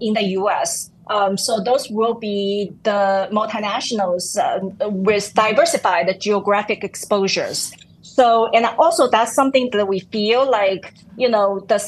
in 0.00 0.14
the 0.14 0.24
U.S. 0.40 0.90
Um, 1.08 1.36
so 1.36 1.60
those 1.60 1.88
will 1.90 2.14
be 2.14 2.72
the 2.84 3.28
multinationals 3.32 4.38
uh, 4.38 4.88
with 4.88 5.34
diversified 5.34 6.20
geographic 6.20 6.84
exposures. 6.84 7.72
So, 8.02 8.48
and 8.54 8.66
also 8.78 9.08
that's 9.08 9.34
something 9.34 9.70
that 9.72 9.86
we 9.86 10.00
feel 10.00 10.48
like, 10.48 10.94
you 11.16 11.28
know, 11.28 11.60
the 11.68 11.78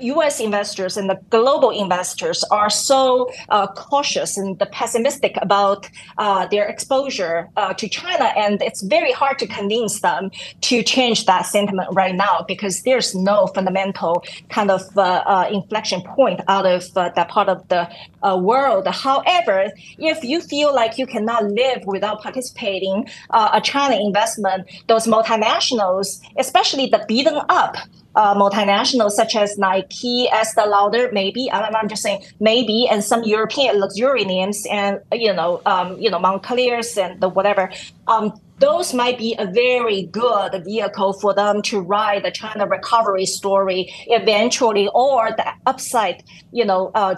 U.S. 0.00 0.40
Uh, 0.40 0.44
investors 0.44 0.96
and 0.96 1.08
the 1.08 1.18
global 1.30 1.70
investors 1.70 2.44
are 2.50 2.68
so 2.68 3.30
uh, 3.48 3.66
cautious 3.68 4.36
and 4.36 4.58
pessimistic 4.72 5.34
about 5.40 5.88
uh, 6.18 6.46
their 6.48 6.66
exposure 6.66 7.48
uh, 7.56 7.72
to 7.74 7.88
China, 7.88 8.32
and 8.36 8.60
it's 8.62 8.82
very 8.82 9.12
hard 9.12 9.38
to 9.38 9.46
convince 9.46 10.00
them 10.00 10.30
to 10.60 10.82
change 10.82 11.24
that 11.26 11.46
sentiment 11.46 11.88
right 11.92 12.14
now 12.14 12.44
because 12.46 12.82
there's 12.82 13.14
no 13.14 13.46
fundamental 13.48 14.22
kind 14.50 14.70
of 14.70 14.82
uh, 14.96 15.22
uh, 15.26 15.48
inflection 15.50 16.02
point 16.02 16.40
out 16.48 16.66
of 16.66 16.92
that 16.94 17.28
part 17.28 17.48
of 17.48 17.66
the 17.68 17.88
world. 18.36 18.86
However, 18.86 19.70
if 19.98 20.22
you 20.22 20.40
feel 20.40 20.74
like 20.74 20.98
you 20.98 21.06
cannot 21.06 21.44
live 21.44 21.84
without 21.86 22.20
participating 22.22 23.08
a 23.30 23.60
China 23.62 23.96
investment, 23.96 24.70
those 24.88 25.06
multinationals, 25.06 26.20
especially 26.36 26.86
the 26.86 27.04
beaten 27.08 27.40
up 27.48 27.76
uh, 28.14 28.34
multinationals 28.34 29.12
such 29.12 29.36
as 29.36 29.56
Nike, 29.58 30.28
Estee 30.32 30.66
Lauder, 30.66 31.10
maybe 31.12 31.50
I'm, 31.52 31.74
I'm 31.76 31.88
just 31.88 32.02
saying 32.02 32.22
maybe, 32.40 32.88
and 32.90 33.02
some 33.04 33.22
European 33.24 33.78
luxury 33.80 34.24
names, 34.24 34.66
and 34.70 35.00
you 35.12 35.32
know, 35.32 35.62
um, 35.66 35.98
you 35.98 36.10
know, 36.10 36.18
Moncler's 36.18 36.96
and 36.98 37.20
the 37.20 37.28
whatever. 37.28 37.70
Um, 38.08 38.32
those 38.58 38.92
might 38.92 39.16
be 39.16 39.34
a 39.38 39.46
very 39.46 40.02
good 40.02 40.64
vehicle 40.64 41.14
for 41.14 41.32
them 41.32 41.62
to 41.62 41.80
ride 41.80 42.24
the 42.24 42.30
China 42.30 42.66
recovery 42.66 43.24
story 43.26 43.92
eventually, 44.08 44.88
or 44.94 45.30
the 45.30 45.46
upside, 45.66 46.22
you 46.52 46.64
know, 46.64 46.90
uh, 46.94 47.14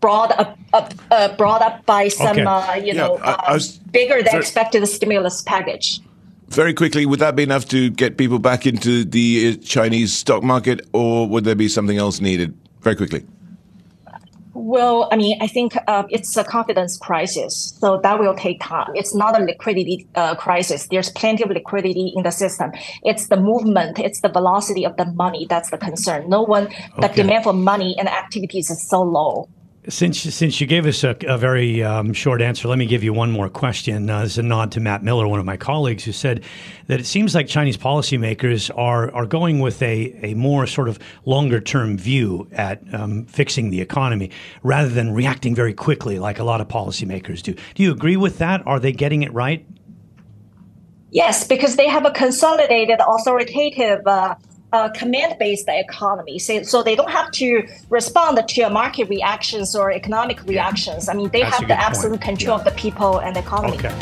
brought 0.00 0.32
up, 0.38 0.58
up 0.72 0.94
uh, 1.10 1.28
brought 1.36 1.60
up 1.62 1.84
by 1.84 2.08
some 2.08 2.28
Okay. 2.28 2.42
uh, 2.44 2.74
you 2.74 2.86
Yeah, 2.94 3.06
know 3.06 3.18
I- 3.18 3.30
I 3.32 3.34
uh, 3.50 3.54
was- 3.54 3.76
bigger 3.92 4.22
than 4.22 4.34
expected 4.36 4.86
stimulus 4.88 5.42
package. 5.42 6.00
Very 6.50 6.74
quickly, 6.74 7.06
would 7.06 7.20
that 7.20 7.36
be 7.36 7.44
enough 7.44 7.66
to 7.68 7.90
get 7.90 8.16
people 8.16 8.40
back 8.40 8.66
into 8.66 9.04
the 9.04 9.56
uh, 9.56 9.64
Chinese 9.64 10.12
stock 10.12 10.42
market, 10.42 10.84
or 10.92 11.28
would 11.28 11.44
there 11.44 11.54
be 11.54 11.68
something 11.68 11.96
else 11.96 12.20
needed? 12.20 12.58
Very 12.80 12.96
quickly. 12.96 13.24
Well, 14.52 15.08
I 15.12 15.16
mean, 15.16 15.38
I 15.40 15.46
think 15.46 15.74
uh, 15.86 16.02
it's 16.10 16.36
a 16.36 16.42
confidence 16.42 16.98
crisis, 16.98 17.76
so 17.78 18.00
that 18.02 18.18
will 18.18 18.34
take 18.34 18.60
time. 18.60 18.90
It's 18.96 19.14
not 19.14 19.40
a 19.40 19.44
liquidity 19.44 20.08
uh, 20.16 20.34
crisis. 20.34 20.88
There's 20.88 21.10
plenty 21.10 21.44
of 21.44 21.50
liquidity 21.50 22.12
in 22.16 22.24
the 22.24 22.32
system. 22.32 22.72
It's 23.04 23.28
the 23.28 23.36
movement, 23.36 24.00
it's 24.00 24.20
the 24.20 24.28
velocity 24.28 24.84
of 24.84 24.96
the 24.96 25.06
money 25.06 25.46
that's 25.48 25.70
the 25.70 25.78
concern. 25.78 26.28
No 26.28 26.42
one, 26.42 26.68
the 27.00 27.08
demand 27.08 27.44
for 27.44 27.52
money 27.52 27.96
and 27.96 28.08
activities 28.08 28.70
is 28.70 28.88
so 28.88 29.02
low. 29.02 29.48
Since 29.88 30.20
since 30.20 30.60
you 30.60 30.66
gave 30.66 30.84
us 30.84 31.02
a, 31.04 31.16
a 31.26 31.38
very 31.38 31.82
um, 31.82 32.12
short 32.12 32.42
answer, 32.42 32.68
let 32.68 32.76
me 32.76 32.84
give 32.84 33.02
you 33.02 33.14
one 33.14 33.30
more 33.30 33.48
question. 33.48 34.10
Uh, 34.10 34.28
a 34.36 34.42
nod 34.42 34.72
to 34.72 34.80
Matt 34.80 35.02
Miller, 35.02 35.26
one 35.26 35.40
of 35.40 35.46
my 35.46 35.56
colleagues, 35.56 36.04
who 36.04 36.12
said 36.12 36.44
that 36.88 37.00
it 37.00 37.06
seems 37.06 37.34
like 37.34 37.48
Chinese 37.48 37.78
policymakers 37.78 38.70
are 38.76 39.10
are 39.14 39.24
going 39.24 39.58
with 39.58 39.80
a, 39.80 40.14
a 40.22 40.34
more 40.34 40.66
sort 40.66 40.90
of 40.90 40.98
longer 41.24 41.62
term 41.62 41.96
view 41.96 42.46
at 42.52 42.82
um, 42.92 43.24
fixing 43.24 43.70
the 43.70 43.80
economy 43.80 44.30
rather 44.62 44.90
than 44.90 45.14
reacting 45.14 45.54
very 45.54 45.72
quickly 45.72 46.18
like 46.18 46.38
a 46.38 46.44
lot 46.44 46.60
of 46.60 46.68
policymakers 46.68 47.42
do. 47.42 47.54
Do 47.74 47.82
you 47.82 47.90
agree 47.90 48.18
with 48.18 48.36
that? 48.36 48.66
Are 48.66 48.80
they 48.80 48.92
getting 48.92 49.22
it 49.22 49.32
right? 49.32 49.64
Yes, 51.10 51.46
because 51.46 51.76
they 51.76 51.88
have 51.88 52.04
a 52.04 52.10
consolidated, 52.10 53.00
authoritative, 53.00 54.06
uh, 54.06 54.34
uh, 54.72 54.88
command-based 54.90 55.66
economy. 55.68 56.38
So, 56.38 56.62
so 56.62 56.82
they 56.82 56.96
don't 56.96 57.10
have 57.10 57.30
to 57.32 57.66
respond 57.88 58.38
to 58.46 58.70
market 58.70 59.08
reactions 59.08 59.74
or 59.74 59.90
economic 59.92 60.42
reactions. 60.44 61.08
I 61.08 61.14
mean, 61.14 61.28
they 61.30 61.40
That's 61.42 61.52
have 61.56 61.60
good 61.60 61.70
the 61.70 61.74
point. 61.74 61.86
absolute 61.86 62.20
control 62.20 62.58
of 62.58 62.64
the 62.64 62.70
people 62.72 63.18
and 63.18 63.34
the 63.36 63.40
economy. 63.40 63.76
Okay. 63.78 63.94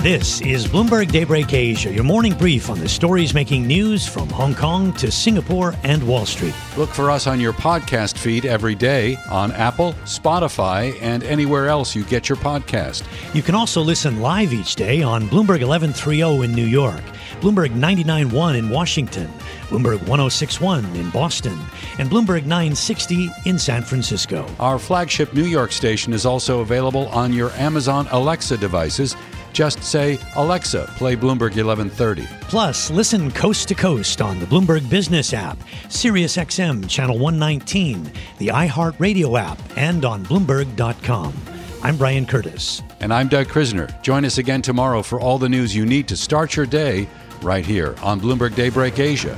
This 0.00 0.40
is 0.42 0.64
Bloomberg 0.68 1.10
Daybreak 1.10 1.52
Asia, 1.52 1.92
your 1.92 2.04
morning 2.04 2.32
brief 2.32 2.70
on 2.70 2.78
the 2.78 2.88
stories 2.88 3.34
making 3.34 3.66
news 3.66 4.06
from 4.06 4.28
Hong 4.28 4.54
Kong 4.54 4.92
to 4.92 5.10
Singapore 5.10 5.74
and 5.82 6.06
Wall 6.06 6.24
Street. 6.24 6.54
Look 6.76 6.90
for 6.90 7.10
us 7.10 7.26
on 7.26 7.40
your 7.40 7.52
podcast 7.52 8.16
feed 8.16 8.46
every 8.46 8.76
day 8.76 9.16
on 9.28 9.50
Apple, 9.52 9.94
Spotify, 10.04 10.96
and 11.02 11.24
anywhere 11.24 11.66
else 11.66 11.96
you 11.96 12.04
get 12.04 12.28
your 12.28 12.38
podcast. 12.38 13.02
You 13.34 13.42
can 13.42 13.56
also 13.56 13.82
listen 13.82 14.20
live 14.20 14.52
each 14.52 14.76
day 14.76 15.02
on 15.02 15.22
Bloomberg 15.28 15.66
1130 15.66 16.44
in 16.44 16.52
New 16.54 16.64
York, 16.66 17.02
Bloomberg 17.40 17.70
991 17.70 18.56
in 18.56 18.68
Washington, 18.68 19.28
Bloomberg 19.68 19.98
1061 20.08 20.84
in 20.96 21.10
Boston, 21.10 21.58
and 21.98 22.10
Bloomberg 22.10 22.44
960 22.44 23.30
in 23.46 23.58
San 23.58 23.82
Francisco. 23.82 24.46
Our 24.58 24.78
flagship 24.78 25.32
New 25.34 25.44
York 25.44 25.72
station 25.72 26.12
is 26.12 26.26
also 26.26 26.60
available 26.60 27.08
on 27.08 27.32
your 27.32 27.50
Amazon 27.52 28.08
Alexa 28.10 28.56
devices. 28.56 29.16
Just 29.52 29.82
say, 29.82 30.18
Alexa, 30.36 30.92
play 30.96 31.16
Bloomberg 31.16 31.56
1130. 31.56 32.26
Plus, 32.42 32.90
listen 32.90 33.30
coast 33.30 33.68
to 33.68 33.74
coast 33.74 34.20
on 34.20 34.38
the 34.38 34.46
Bloomberg 34.46 34.88
Business 34.88 35.32
app, 35.32 35.58
SiriusXM 35.88 36.88
Channel 36.88 37.18
119, 37.18 38.10
the 38.38 38.48
iHeartRadio 38.48 39.38
app, 39.40 39.58
and 39.76 40.04
on 40.04 40.24
Bloomberg.com. 40.24 41.34
I'm 41.82 41.96
Brian 41.96 42.26
Curtis. 42.26 42.82
And 43.00 43.14
I'm 43.14 43.28
Doug 43.28 43.46
Krisner. 43.46 44.02
Join 44.02 44.24
us 44.24 44.38
again 44.38 44.62
tomorrow 44.62 45.02
for 45.02 45.20
all 45.20 45.38
the 45.38 45.48
news 45.48 45.74
you 45.74 45.86
need 45.86 46.08
to 46.08 46.16
start 46.16 46.56
your 46.56 46.66
day 46.66 47.08
right 47.42 47.64
here 47.64 47.94
on 48.02 48.20
Bloomberg 48.20 48.54
Daybreak 48.54 48.98
Asia. 48.98 49.36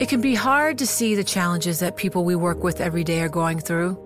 It 0.00 0.08
can 0.08 0.20
be 0.20 0.34
hard 0.34 0.78
to 0.78 0.86
see 0.86 1.14
the 1.14 1.24
challenges 1.24 1.80
that 1.80 1.96
people 1.96 2.24
we 2.24 2.36
work 2.36 2.62
with 2.62 2.80
every 2.80 3.04
day 3.04 3.20
are 3.20 3.28
going 3.28 3.58
through. 3.58 3.98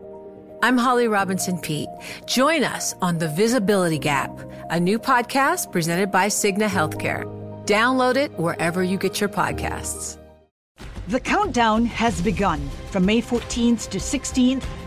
I'm 0.63 0.79
Holly 0.79 1.07
Robinson 1.07 1.59
Peete. 1.59 1.89
Join 2.25 2.65
us 2.65 2.95
on 3.03 3.19
The 3.19 3.29
Visibility 3.29 3.99
Gap, 3.99 4.31
a 4.71 4.81
new 4.81 4.99
podcast 4.99 5.71
presented 5.71 6.11
by 6.11 6.29
Cigna 6.29 6.69
Healthcare. 6.69 7.25
Download 7.67 8.17
it 8.17 8.31
wherever 8.39 8.83
you 8.83 8.97
get 8.97 9.21
your 9.21 9.29
podcasts. 9.29 10.19
The 11.09 11.21
countdown 11.21 11.85
has 11.87 12.23
begun. 12.23 12.61
From 12.91 13.05
May 13.05 13.21
14th 13.21 13.91
to 13.91 13.99
16th, 13.99 14.65